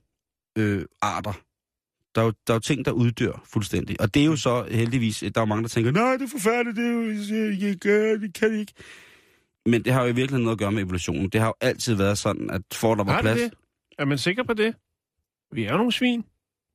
[0.58, 1.34] øh, arter.
[2.16, 4.02] Der er, jo, der er jo ting, der uddør fuldstændig.
[4.02, 6.78] Og det er jo så heldigvis, der er mange, der tænker, nej, det er forfærdeligt,
[6.78, 8.74] det er jo, jeg, jeg gør, det kan ikke.
[9.66, 11.30] Men det har jo i virkeligheden noget at gøre med evolutionen.
[11.30, 13.40] Det har jo altid været sådan, at for der var Har plads...
[13.42, 13.54] det?
[14.00, 14.76] Er man sikker på det?
[15.52, 16.24] Vi er jo nogle svin.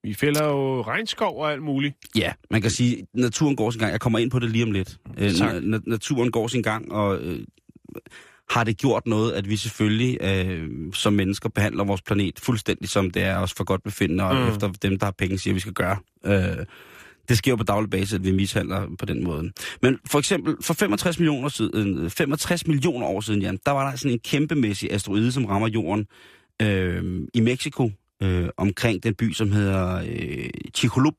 [0.03, 1.97] Vi fælder jo regnskov og alt muligt.
[2.17, 3.93] Ja, man kan sige, at naturen går sin gang.
[3.93, 4.99] Jeg kommer ind på det lige om lidt.
[5.19, 7.47] Øh, na- naturen går sin gang, og øh,
[8.51, 13.11] har det gjort noget, at vi selvfølgelig øh, som mennesker behandler vores planet fuldstændig som
[13.11, 14.49] det er os for godt befindende, og Mm.
[14.49, 15.97] efter dem, der har penge, siger, vi skal gøre.
[16.27, 16.67] Øh,
[17.29, 19.53] det sker jo på daglig basis, at vi mishandler på den måde.
[19.83, 23.97] Men for eksempel, for 65 millioner, siden, 65 millioner år siden, Jan, der var der
[23.97, 26.07] sådan en kæmpemæssig asteroide, som rammer jorden
[26.63, 27.91] øh, i Mexico,
[28.23, 31.15] øh, omkring den by, som hedder øh, Chicxulub.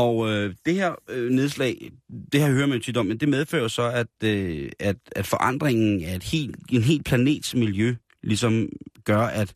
[0.00, 1.90] Og øh, det her øh, nedslag,
[2.32, 5.26] det her hører man jo tit om, men det medfører så, at, øh, at, at
[5.26, 8.68] forandringen af et helt, en helt planets miljø ligesom
[9.04, 9.54] gør, at,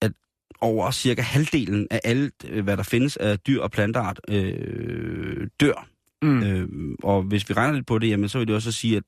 [0.00, 0.12] at
[0.60, 5.88] over cirka halvdelen af alt, øh, hvad der findes af dyr og plantart, øh, dør.
[6.22, 6.42] Mm.
[6.42, 6.68] Øh,
[7.02, 9.04] og hvis vi regner lidt på det, jamen, så vil det også sige, at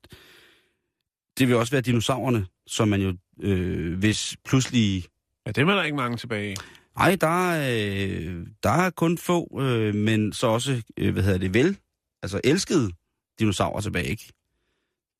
[1.38, 5.04] det vil også være dinosaurerne, som man jo, øh, hvis pludselig
[5.46, 6.56] Ja, dem er der ikke mange tilbage.
[6.96, 11.38] Ej, der, er, øh, der er kun få, øh, men så også, øh, hvad hedder
[11.38, 11.78] det, vel,
[12.22, 12.90] altså elskede
[13.38, 14.32] dinosaurer tilbage, ikke?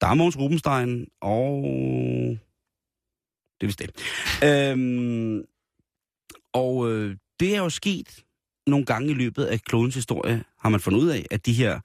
[0.01, 1.63] Der er Måns Rubenstein, og
[3.61, 3.91] det er vist det.
[4.45, 5.45] Øhm,
[6.53, 8.25] og øh, det er jo sket
[8.67, 11.81] nogle gange i løbet af klodens historie, har man fundet ud af, at de her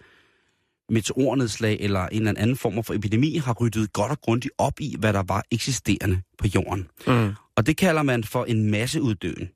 [0.93, 4.95] meteornedslag eller en eller anden form for epidemi har ryddet godt og grundigt op i,
[4.99, 6.87] hvad der var eksisterende på jorden.
[7.07, 7.33] Mm.
[7.55, 9.49] Og det kalder man for en masseuddøen.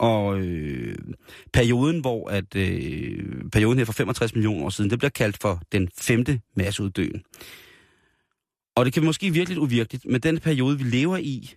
[0.00, 0.94] Og øh,
[1.52, 5.62] perioden, hvor at øh, perioden her for 65 millioner år siden, det bliver kaldt for
[5.72, 7.22] den femte masseuddøen.
[8.76, 11.54] Og det kan måske virke lidt uvirkeligt, men den periode, vi lever i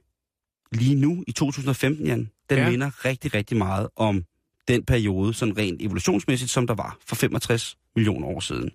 [0.72, 2.70] lige nu i 2015, Jan, den Ja.
[2.70, 4.24] minder rigtig, rigtig meget om
[4.68, 8.72] den periode, sådan rent evolutionsmæssigt, som der var for 65 millioner år siden.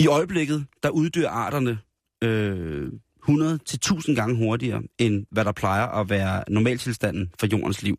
[0.00, 1.78] I øjeblikket, der uddør arterne
[2.24, 2.92] øh,
[3.28, 7.96] 100 til 1000 gange hurtigere, end hvad der plejer at være normaltilstanden for jordens liv.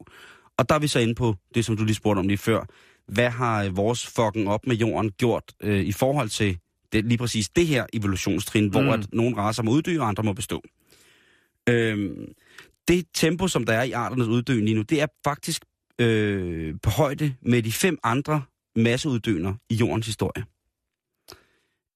[0.58, 2.66] Og der er vi så inde på det, som du lige spurgte om lige før.
[3.08, 6.58] Hvad har øh, vores fucking op med jorden gjort øh, i forhold til
[6.92, 8.70] det, lige præcis det her evolutionstrin, mm.
[8.70, 10.62] hvor at nogle raser må uddø, og andre må bestå.
[11.70, 12.26] Øhm,
[12.88, 15.66] det tempo, som der er i arternes uddøen lige nu, det er faktisk
[16.02, 18.42] øh, på højde med de fem andre
[18.76, 20.46] masseuddøner i jordens historie.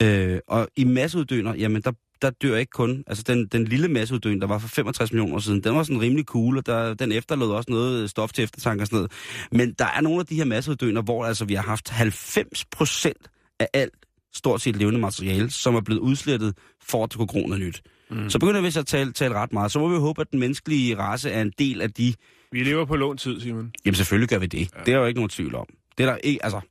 [0.01, 1.91] Øh, og i masseuddøner, jamen der,
[2.22, 5.39] der dør ikke kun, altså den, den lille masseuddøen, der var for 65 millioner år
[5.39, 8.84] siden, den var sådan rimelig cool, og der, den efterlod også noget stof til eftertanke
[8.84, 9.11] og sådan noget.
[9.51, 13.28] Men der er nogle af de her masseuddøner, hvor altså vi har haft 90 procent
[13.59, 13.93] af alt
[14.34, 17.82] stort set levende materiale, som er blevet udslettet for at kunne gro noget nyt.
[18.11, 18.30] Mm.
[18.30, 19.72] Så begynder vi så at tale, tale ret meget.
[19.72, 22.13] Så må vi håbe, at den menneskelige race er en del af de...
[22.51, 23.72] Vi lever på lånt tid, Simon.
[23.86, 24.59] Jamen selvfølgelig gør vi det.
[24.59, 24.84] Ja.
[24.86, 25.65] Det er jo ikke nogen tvivl om.
[25.97, 26.61] Det er der ikke, altså,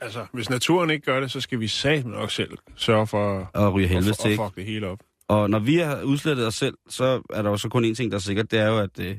[0.00, 3.74] Altså, hvis naturen ikke gør det, så skal vi satme nok selv sørge for at
[3.74, 4.30] ryge helvede til.
[4.30, 4.44] ikke?
[4.44, 4.98] fuck det hele op.
[5.28, 8.10] Og når vi har udslettet os selv, så er der jo så kun én ting,
[8.12, 8.50] der er sikkert.
[8.50, 9.16] Det er jo, at øh,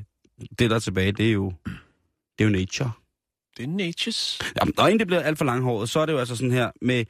[0.58, 1.52] det, der er tilbage, det er jo,
[2.38, 2.90] det er jo nature.
[3.56, 4.38] Det er natures.
[4.60, 6.70] Jamen, og inden det bliver alt for langhåret, så er det jo altså sådan her,
[6.82, 7.04] med,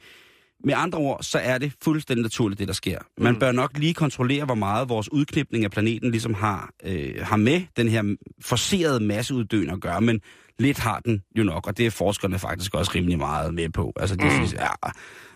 [0.63, 2.99] med andre ord, så er det fuldstændig naturligt, det der sker.
[3.17, 3.39] Man Mm.
[3.39, 7.61] bør nok lige kontrollere, hvor meget vores udknipning af planeten ligesom har, øh, har med
[7.77, 10.21] den her forserede masseuddøen at gøre, men
[10.59, 13.93] lidt har den jo nok, og det er forskerne faktisk også rimelig meget med på.
[13.95, 14.47] Altså, de Mm.
[14.47, 14.89] siger, ja,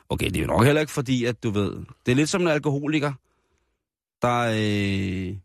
[0.10, 1.72] okay, det er jo nok heller ikke fordi, at du ved,
[2.06, 3.14] det er lidt som en alkoholiker,
[4.22, 5.36] der, øh,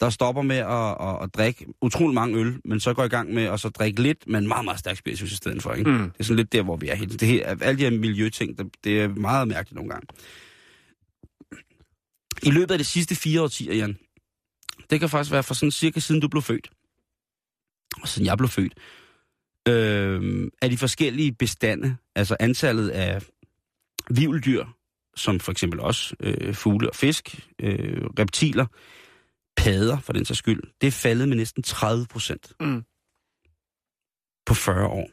[0.00, 3.34] der stopper med at, at, at drikke utrolig mange øl, men så går i gang
[3.34, 5.72] med at så drikke lidt, men meget, meget stærk spiritus i stedet for.
[5.72, 5.90] Ikke?
[5.90, 5.98] Mm.
[6.10, 7.20] Det er sådan lidt der, hvor vi er helt.
[7.20, 10.06] Det er, alle de her miljøting, det, det er meget mærkeligt nogle gange.
[12.42, 13.98] I løbet af de sidste fire årtier, Jan,
[14.90, 16.70] det kan faktisk være fra sådan cirka siden du blev født,
[18.02, 18.74] og siden jeg blev født,
[19.68, 23.22] øh, er de forskellige bestande, altså antallet af
[24.10, 24.64] vivldyr,
[25.16, 28.66] som for eksempel også øh, fugle og fisk, øh, reptiler,
[29.56, 32.82] padder for den sags skyld, det er faldet med næsten 30 procent Mm.
[34.46, 35.10] på 40 år.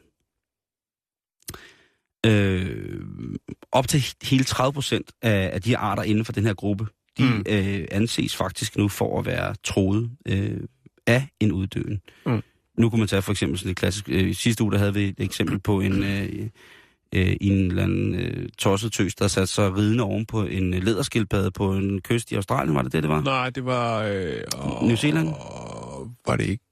[2.26, 3.00] Øh,
[3.72, 6.86] op til hele 30 procent af, af de arter inden for den her gruppe,
[7.18, 7.44] de mm.
[7.48, 10.60] øh, anses faktisk nu for at være troet øh,
[11.06, 12.00] af en uddøen.
[12.26, 12.42] Mm.
[12.78, 14.08] Nu kunne man tage for eksempel sådan et klassisk...
[14.08, 16.48] Øh, sidste uge der havde vi et eksempel på en, øh,
[17.14, 20.82] øh, en eller anden øh, tosset tøs, der satte sig ridende oven på en øh,
[20.82, 22.74] læderskildpadde på en kyst i Australien.
[22.74, 23.20] Var det det, det var?
[23.20, 24.02] Nej, det var...
[24.02, 25.28] Øh, åh, New Zealand?
[25.28, 26.64] åh, var det ikke...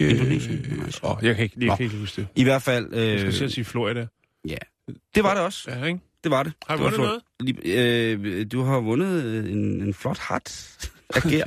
[0.00, 0.66] Øh, Indonesien?
[0.78, 2.28] Nej, åh, jeg kan ikke, jeg kan ikke huske det.
[2.36, 2.94] I hvert fald...
[2.94, 4.06] Jeg skal Øh, til at sige Florida.
[5.14, 5.70] det var det også.
[5.70, 6.00] Ja, ikke?
[6.24, 6.52] Det var det.
[6.68, 7.22] Har var vundet noget?
[7.64, 10.68] Øh, du har vundet en, en flot hat.
[11.16, 11.42] Okay.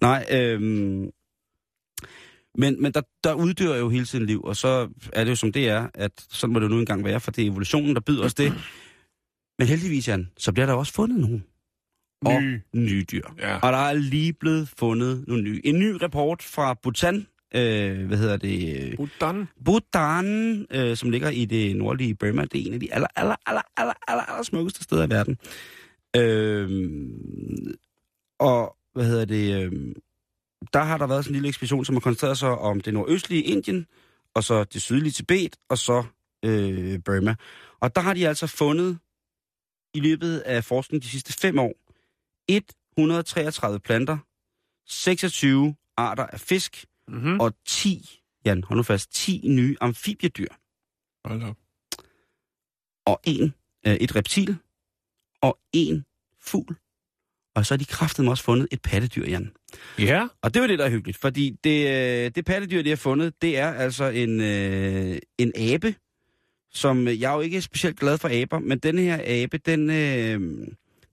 [0.00, 1.10] Nej, øhm,
[2.58, 5.52] men, men der, der uddør jo hele tiden liv, og så er det jo som
[5.52, 8.00] det er, at sådan må det jo nu engang være, for det er evolutionen, der
[8.00, 8.52] byder os det.
[9.58, 11.42] Men heldigvis, Jan, så bliver der også fundet nogle
[12.24, 12.60] og Ny.
[12.74, 13.22] nye dyr.
[13.38, 13.56] Ja.
[13.56, 15.60] Og der er lige blevet fundet nogle nye.
[15.64, 18.96] En ny rapport fra Bhutan, øh, hvad hedder det?
[18.96, 19.48] Bhutan.
[19.64, 22.42] Bhutan, øh, som ligger i det nordlige Burma.
[22.42, 25.38] Det er en af de aller, aller, aller, aller, aller, aller smukkeste steder i verden.
[26.16, 26.90] Øh,
[28.40, 29.64] og hvad hedder det?
[29.64, 29.72] Øh,
[30.72, 33.42] der har der været sådan en lille ekspedition, som har koncentreret sig om det nordøstlige
[33.42, 33.86] Indien,
[34.34, 36.04] og så det sydlige Tibet, og så
[36.44, 37.34] øh, Burma.
[37.80, 38.98] Og der har de altså fundet
[39.94, 41.72] i løbet af forskningen de sidste fem år
[42.48, 44.18] 133 planter,
[44.86, 47.40] 26 arter af fisk, Mm-hmm.
[47.40, 50.46] og 10, Jan, hold nu fast, 10 nye amfibiedyr,
[51.28, 51.56] Hold op.
[53.06, 53.54] og en,
[53.86, 54.56] øh, et reptil,
[55.42, 56.04] og en
[56.40, 56.76] fugl.
[57.54, 59.50] Og så har de kraftet også fundet et pattedyr, Jan.
[59.98, 60.26] Ja.
[60.42, 63.34] Og det var det, der er hyggeligt, fordi det, øh, det pattedyr, de har fundet,
[63.42, 65.94] det er altså en, øh, en abe,
[66.72, 69.90] som øh, jeg er jo ikke specielt glad for aber, men den her abe, den,
[69.90, 70.40] øh,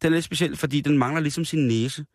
[0.02, 2.06] den er lidt speciel, fordi den mangler ligesom sin næse.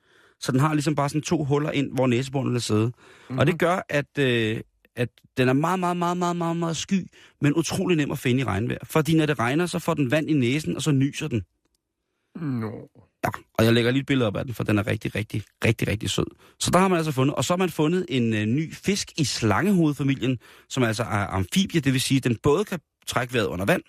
[0.40, 2.86] Så den har ligesom bare sådan to huller ind, hvor næsebåndet vil sidde.
[2.86, 3.38] Mm-hmm.
[3.38, 4.60] Og det gør, at, øh,
[4.96, 7.06] at den er meget, meget, meget, meget, meget, meget sky,
[7.40, 8.78] men utrolig nem at finde i regnvejr.
[8.84, 11.42] Fordi når det regner, så får den vand i næsen, og så nyser den.
[12.60, 12.90] Nå.
[13.24, 15.42] Ja, og jeg lægger lige et billede op af den, for den er rigtig, rigtig,
[15.64, 16.26] rigtig, rigtig sød.
[16.60, 19.12] Så der har man altså fundet, og så har man fundet en øh, ny fisk
[19.16, 23.46] i slangehovedfamilien, som altså er amfibie, det vil sige, at den både kan trække vejret
[23.46, 23.82] under vand,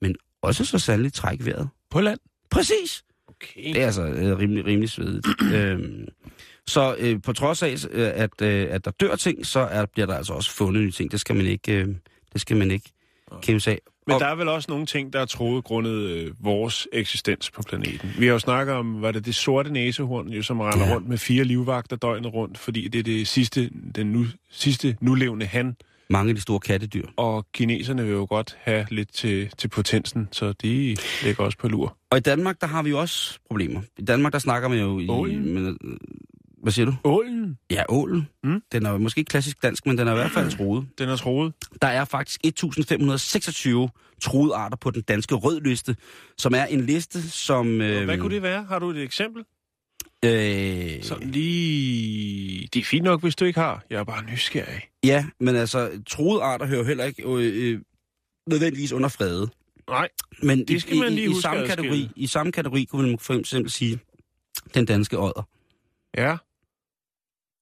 [0.00, 1.68] men også så sandelig trække vejret.
[1.90, 2.18] På land.
[2.50, 3.04] Præcis!
[3.28, 3.74] Okay.
[3.74, 5.26] Det er altså øh, rimelig, rimelig svedigt.
[5.54, 6.08] øhm,
[6.66, 10.06] så øh, på trods af, øh, at, øh, at der dør ting, så er, bliver
[10.06, 11.12] der altså også fundet nye ting.
[11.12, 11.88] Det skal man ikke, øh,
[12.32, 12.92] det skal man ikke
[13.42, 13.78] kæmpe af.
[14.06, 17.50] Men Og- der er vel også nogle ting, der er troet grundet øh, vores eksistens
[17.50, 18.10] på planeten.
[18.18, 20.86] Vi har jo snakket om, var det det sorte næsehorn, jo, som render Ja.
[20.88, 20.94] ja.
[20.94, 25.46] rundt med fire livvagter døgnet rundt, fordi det er det sidste, den nu, sidste nulevende
[25.46, 25.76] han,
[26.10, 27.06] Mange af de store kattedyr.
[27.16, 31.68] og kineserne vil jo godt have lidt til, til potensen, så de ligger også på
[31.68, 31.96] lur.
[32.10, 33.80] Og i Danmark, der har vi jo også problemer.
[33.98, 35.08] I Danmark, der snakker man jo i...
[35.08, 35.54] Ålen?
[35.54, 35.96] Men, øh,
[36.64, 36.94] hvad siger du?
[37.04, 38.28] Ålen, Ja, ålen.
[38.44, 38.62] Mm.
[38.72, 40.86] Den er måske ikke klassisk dansk, men den er i hvert fald troet.
[40.98, 41.52] den er troet.
[41.82, 43.88] Der er faktisk 1526
[44.22, 45.96] truede arter på den danske rødliste,
[46.38, 47.80] som er en liste, som...
[47.80, 48.64] Øh, Hvad kunne det være?
[48.64, 49.44] Har du et eksempel?
[50.24, 52.68] Øh, Sådan lige...
[52.72, 53.84] Det er fint nok, hvis du ikke har.
[53.90, 54.80] Jeg er bare nysgerrig.
[55.04, 57.80] ja, men altså, truede arter hører heller ikke øh, øh,
[58.50, 59.48] nødvendigvis under frede.
[59.88, 60.08] Nej,
[60.42, 61.88] Men Det skal i, man i, lige i, huske samme at adskille.
[61.88, 63.98] kategori, I samme kategori kunne man for eksempel sige,
[64.74, 65.42] den danske odder.
[66.16, 66.36] ja.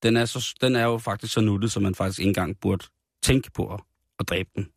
[0.03, 2.87] Den er, så, den er jo faktisk så nuttet, som man faktisk ikke engang burde
[3.23, 3.81] tænke på at,
[4.19, 4.69] at dræbe den.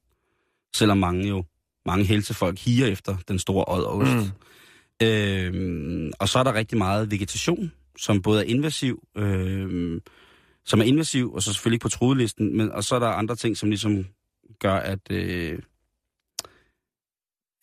[0.75, 1.43] Selvom mange jo,
[1.85, 4.11] mange helsefolk higer efter den store odderost.
[4.11, 5.07] Mm.
[5.07, 10.01] Øhm, og så er der rigtig meget vegetation, som både er invasiv, øhm,
[10.65, 13.57] som er invasiv, og så selvfølgelig på trudelisten, men og så er der andre ting,
[13.57, 14.05] som ligesom
[14.59, 15.59] gør, at, øh,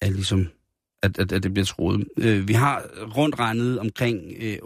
[0.00, 0.48] at, ligesom,
[1.02, 2.08] at, at, at det bliver truet.
[2.16, 2.82] Øh, vi har
[3.16, 4.58] rundt regnet omkring øh,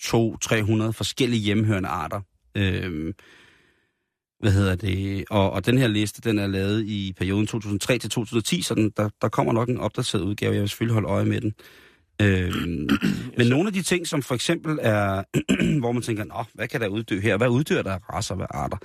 [0.00, 2.20] 8.200-300 forskellige hjemhørende arter.
[2.54, 3.14] Øh,
[4.40, 5.24] hvad hedder det?
[5.30, 8.90] Og, og den her liste, den er lavet i perioden 2003 til 2010, så den,
[8.96, 10.52] der, der kommer nok en opdateret udgave.
[10.54, 11.54] Jeg vil selvfølgelig holde øje med den.
[12.22, 12.88] Øhm,
[13.38, 15.22] men nogle af de ting, som for eksempel er,
[15.80, 17.36] hvor man tænker, Nå, hvad kan der uddø her?
[17.36, 18.76] Hvad uddør der af raser, hvad arter?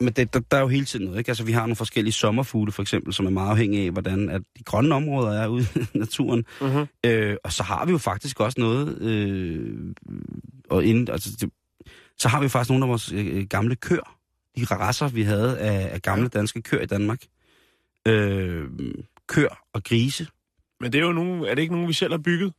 [0.00, 1.30] Men det, der, der er jo hele tiden noget, ikke?
[1.30, 4.42] Altså, vi har nogle forskellige sommerfugle, for eksempel, som er meget afhængige af, hvordan at
[4.58, 6.44] de grønne områder er ude i naturen.
[6.60, 6.86] Mm-hmm.
[7.06, 9.94] Øh, og så har vi jo faktisk også noget, øh,
[10.70, 11.50] og inden, altså, det,
[12.18, 14.18] så har vi faktisk nogle af vores øh, gamle køer.
[14.56, 17.22] De raser, vi havde af, af gamle danske køer i Danmark.
[18.08, 18.64] Øh,
[19.28, 20.26] køer og grise.
[20.80, 22.52] Men det er jo nogle, er det ikke nogen, vi selv har bygget?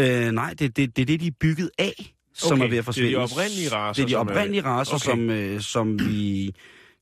[0.00, 2.70] Øh, nej, det, det, det er det, de er bygget af, som Okay, er ved
[2.70, 3.10] det er at forsvinde.
[3.10, 5.04] de oprindelige racer, Det er de som er- oprindelige racer, Okay.
[5.04, 6.54] som, øh, som, vi,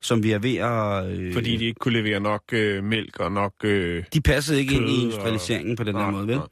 [0.02, 1.18] som vi er ved at...
[1.18, 3.52] Øh, Fordi de ikke kunne levere nok øh, mælk og nok...
[3.64, 6.36] Øh, de passede ikke ind i kød og- industrialiseringen på den her måde, vel?
[6.36, 6.46] nej.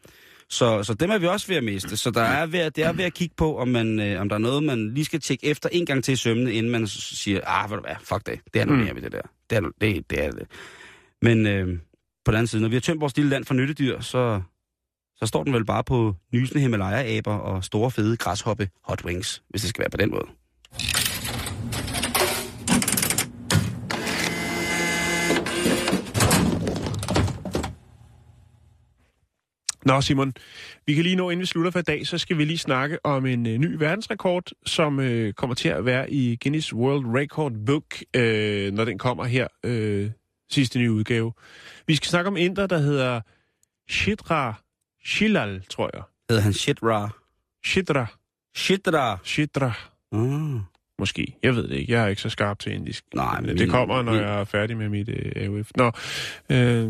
[0.48, 1.96] Så, så dem er vi også ved at miste.
[1.96, 4.28] Så der er ved, at- det er ved at kigge på, om, man, øh, om
[4.28, 6.86] der er noget, man lige skal tjekke efter en gang til i sømne, inden man
[6.86, 8.84] siger, ah, ved du hvad, fuck det, det er noget Mm.
[8.84, 9.20] mere ved det der.
[9.50, 10.46] Det er, det, det er det.
[11.22, 11.66] Men, øh,
[12.24, 14.40] på den anden side, når vi har tømt vores lille land for nyttedyr, så,
[15.22, 19.60] så står den vel bare på nysende Himalaya-aber og store fede græshoppe hot wings, hvis
[19.60, 20.26] det skal være på den måde.
[29.84, 30.32] Nå, Simon,
[30.86, 33.06] vi kan lige nå, inden vi slutter for i dag, så skal vi lige snakke
[33.06, 37.52] om en øh, ny verdensrekord, som øh, kommer til at være i Guinness World Record
[37.66, 37.84] Book,
[38.16, 40.10] øh, når den kommer her øh,
[40.50, 41.32] sidste nye udgave.
[41.86, 43.20] Vi skal snakke om en inder, der hedder
[43.90, 44.62] Shidra
[45.04, 46.02] Shilal, tror jeg.
[46.30, 47.08] Hedder han Shitra?
[47.66, 48.06] Shidra.
[48.56, 49.18] Shitra.
[49.24, 49.72] Shidra.
[50.12, 50.60] Mm.
[50.98, 51.36] Måske.
[51.42, 51.92] Jeg ved det ikke.
[51.92, 53.04] Jeg er ikke så skarp til indisk.
[53.14, 55.70] Nej, men men det min- kommer, når min- jeg er færdig med mit øh, AUF.
[55.76, 55.86] Nå,
[56.50, 56.88] øh,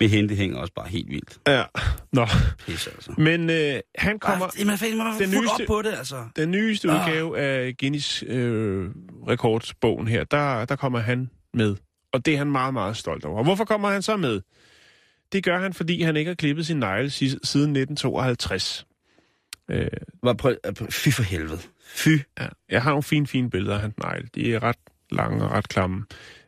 [0.00, 1.38] Med hende, det hænger også bare helt vildt.
[1.46, 1.64] ja.
[2.12, 2.26] Nå.
[2.66, 3.12] Pisse, altså.
[3.18, 4.46] Men øh, han kommer...
[4.58, 6.24] Ej, man fanden, man den nyeste- op på det, altså.
[6.36, 6.94] Den nyeste Ah.
[7.08, 8.90] udgave af Guinness øh,
[9.28, 11.76] rekordbogen her, der, der kommer han med.
[12.12, 13.38] Og det er han meget, meget stolt over.
[13.38, 14.40] Og hvorfor kommer han så med?
[15.32, 18.86] Det gør han, fordi han ikke har klippet sin negle si- siden 1952.
[19.70, 19.86] Øh,
[20.22, 21.58] Bare prøv, øh, fy for helvede.
[21.94, 22.08] Fy.
[22.40, 22.46] ja.
[22.70, 24.28] Jeg har nogle fine, fine billeder af hans negle.
[24.34, 24.76] De er ret
[25.10, 26.04] lange og ret klamme.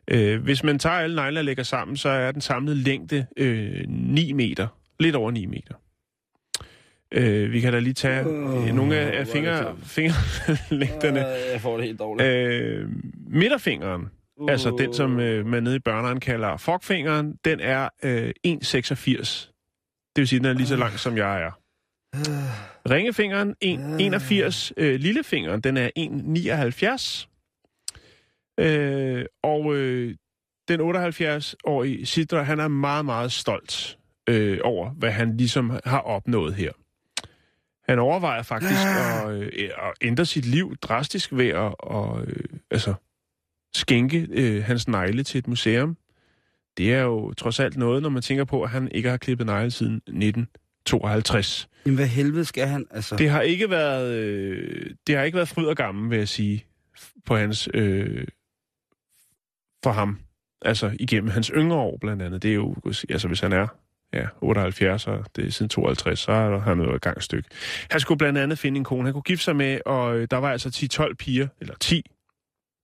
[0.07, 3.83] Øh, hvis man tager alle negle og lægger sammen, så er den samlede længde øh,
[3.87, 4.67] 9 meter.
[4.99, 5.73] Lidt over 9 meter.
[7.11, 11.19] Øh, vi kan da lige tage øh, nogle af, af er finger, fingerlængderne.
[11.53, 12.29] Jeg får det helt dårligt.
[12.29, 12.89] Øh,
[13.27, 14.51] midterfingeren, uh.
[14.51, 19.49] altså den, som øh, man nede i børneren kalder fuckfingeren, den er øh, 1,86.
[20.15, 21.51] Det vil sige, den er lige så lang, som jeg er.
[22.93, 24.71] Ringefingeren 1,81.
[24.77, 27.29] Øh, lillefingeren, den er 1,79.
[28.57, 30.15] Øh, og øh,
[30.67, 33.97] den 78-årige Sidra, han er meget, meget stolt
[34.29, 36.71] øh, over, hvad han ligesom har opnået her.
[37.89, 42.93] Han overvejer faktisk at, øh, at ændre sit liv drastisk ved at og, øh, altså,
[43.75, 45.97] skænke øh, hans negle til et museum.
[46.77, 49.45] Det er jo trods alt noget, når man tænker på, at han ikke har klippet
[49.45, 51.69] negle siden 1952.
[51.85, 53.15] Jamen, hvad helvede skal han, altså?
[53.15, 56.65] Det har ikke været, øh, det har ikke været fryd og gammel, vil jeg sige,
[57.25, 58.27] på hans, øh,
[59.83, 60.19] for ham.
[60.61, 62.43] Altså igennem hans yngre år blandt andet.
[62.43, 62.75] Det er jo,
[63.09, 63.67] altså hvis han er
[64.13, 67.49] ja, 78, og det er siden 52, så er han jo et gang et stykke.
[67.91, 70.37] Han skulle blandt andet finde en kone, han kunne gifte sig med, og øh, der
[70.37, 72.11] var altså 10-12 piger, eller 10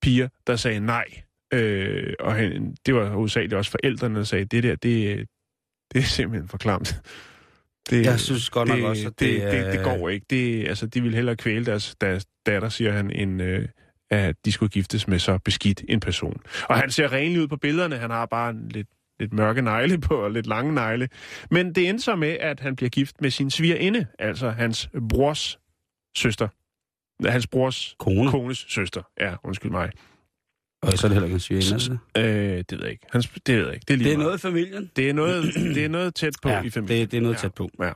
[0.01, 1.05] piger, der sagde nej.
[1.53, 5.27] Øh, og han, det var hovedsageligt også forældrene, der sagde, det der, det,
[5.93, 7.01] det er simpelthen for klamt.
[7.89, 10.25] Det, Jeg synes godt nok det, også, at det, det det, det, går ikke.
[10.29, 13.67] Det, altså, de vil hellere kvæle deres, deres datter, siger han, end øh,
[14.09, 16.41] at de skulle giftes med så beskidt en person.
[16.63, 17.97] Og han ser renlig ud på billederne.
[17.97, 18.87] Han har bare en lidt,
[19.19, 21.09] lidt mørke negle på og lidt lange negle.
[21.51, 25.59] Men det endte så med, at han bliver gift med sin svigerinde, altså hans brors
[26.17, 26.47] søster.
[27.25, 28.31] Hans brors Kone.
[28.31, 29.01] kones søster.
[29.19, 29.89] Ja, undskyld mig.
[30.81, 31.97] Og så er det heller ikke en altså.
[32.17, 33.05] Øh, det ved jeg ikke.
[33.11, 33.85] Hans, det ved jeg ikke.
[33.87, 34.25] Det er, lige Det er meget.
[34.27, 34.91] noget i familien.
[34.95, 35.43] Det er noget,
[35.75, 36.99] det er noget tæt på Ja, i familien.
[37.01, 37.39] det, det er noget Ja.
[37.41, 37.69] tæt på.
[37.79, 37.91] Ja.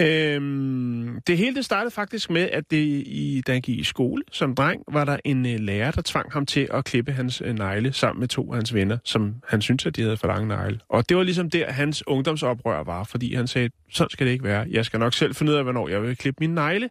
[0.00, 4.22] Øhm, det hele det startede faktisk med, at det i, da han gik i skole
[4.32, 7.54] som dreng, var der en øh, lærer, der tvang ham til at klippe hans øh,
[7.54, 10.48] negle sammen med to af hans venner, som han syntes, at de havde for lange
[10.48, 10.80] negle.
[10.88, 14.44] Og det var ligesom der, hans ungdomsoprør var, fordi han sagde, sådan skal det ikke
[14.44, 14.66] være.
[14.70, 16.90] Jeg skal nok selv finde ud af, hvornår jeg vil klippe mine negle.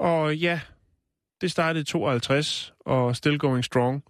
[0.00, 0.60] Og ja,
[1.40, 4.02] det startede i 52, og still going strong.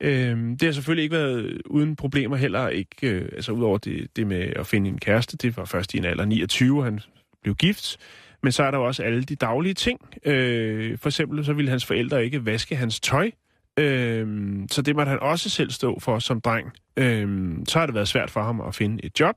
[0.00, 4.26] Øhm, det har selvfølgelig ikke været uden problemer heller, ikke, øh, altså udover det, det
[4.26, 7.00] med at finde en kæreste, det var først i en alder 29, han
[7.42, 7.96] blev gift,
[8.42, 10.00] men så er der jo også alle de daglige ting.
[10.24, 13.30] Øh, for eksempel så ville hans forældre ikke vaske hans tøj,
[13.78, 16.72] øh, så det måtte han også selv stå for som dreng.
[16.96, 19.36] Øh, så har det været svært for ham at finde et job,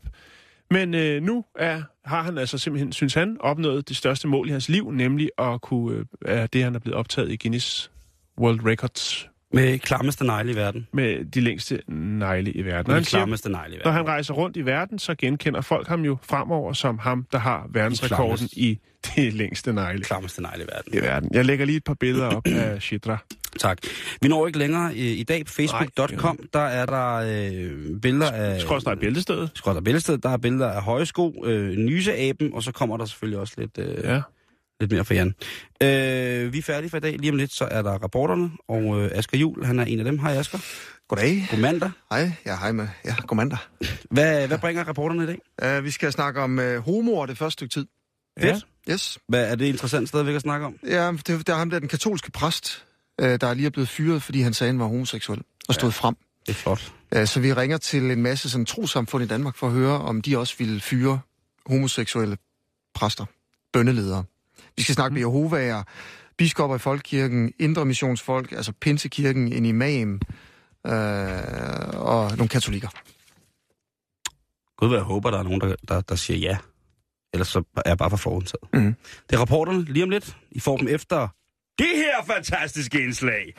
[0.71, 4.51] men øh, nu er, har han altså simpelthen, synes han, opnået det største mål i
[4.51, 7.91] hans liv, nemlig at kunne, øh, er det han er blevet optaget i Guinness
[8.39, 10.87] World Records med klammeste negle i verden.
[10.93, 12.93] med de længste negle i verden.
[12.93, 13.93] Med de klammeste negle i når verden.
[13.93, 17.67] han rejser rundt i verden, så genkender folk ham jo fremover som ham, der har
[17.69, 18.59] verdensrekorden klammeste.
[18.59, 18.79] i
[19.15, 20.93] de længste negle klammeste negle i verden.
[20.93, 21.29] i verden.
[21.33, 23.17] Jeg lægger lige et par billeder op af Shidra.
[23.59, 23.77] Tak.
[24.21, 26.39] Vi når ikke længere i, i dag på facebook.com.
[26.53, 28.61] Der er der øh, billeder af...
[28.61, 29.51] Skrådstræk bæltestedet.
[29.53, 30.17] Skrådstræk bæltested.
[30.17, 34.03] Der er billeder af højsko, øh, nyseaben, og så kommer der selvfølgelig også lidt, øh,
[34.03, 34.21] ja.
[34.79, 34.83] Ja.
[34.83, 35.35] lidt mere for Jan.
[35.83, 37.19] Øh, vi er færdige for i dag.
[37.19, 40.05] Lige om lidt, så er der rapporterne, og øh, Asger Jul, han er en af
[40.05, 40.19] dem.
[40.19, 40.59] Hej Asger.
[41.07, 41.47] Goddag.
[41.51, 41.91] God mandag.
[42.09, 42.87] Hej, ja, hej med.
[43.05, 43.59] Ja, god mandag.
[44.11, 45.77] Hvad, hvad bringer rapporterne i dag?
[45.77, 47.87] Uh, vi skal snakke om uh, homoer det første stykke tid.
[48.39, 48.67] Fedt.
[48.89, 49.19] Yes.
[49.27, 50.75] Hvad er det interessant stadigvæk at snakke om?
[50.87, 52.85] Ja, det, det er ham der, den katolske præst,
[53.21, 55.89] uh, der er lige er blevet fyret, fordi han sagde, han var homoseksuel og stod
[55.89, 55.93] ja.
[55.93, 56.15] frem.
[56.45, 56.93] Det er flot.
[57.15, 60.21] Uh, så vi ringer til en masse sådan, trosamfund i Danmark for at høre, om
[60.21, 61.19] de også ville fyre
[61.65, 62.37] homoseksuelle
[62.93, 63.25] præster,
[63.73, 64.23] bønneledere.
[64.77, 65.83] Vi skal snakke med Jehovaer,
[66.37, 70.21] biskopper i folkekirken, indre missionsfolk, altså Pinsekirken, en imam
[70.87, 70.93] øh,
[71.93, 72.89] og nogle katolikker.
[74.77, 76.57] Gud, jeg håber, der er nogen, der, der, der siger ja.
[77.33, 78.73] Ellers så er jeg bare for forudtaget.
[78.73, 78.95] Mhm.
[79.29, 80.37] Det er rapporterne lige om lidt.
[80.51, 81.27] I får dem efter
[81.77, 83.53] det her fantastiske indslag.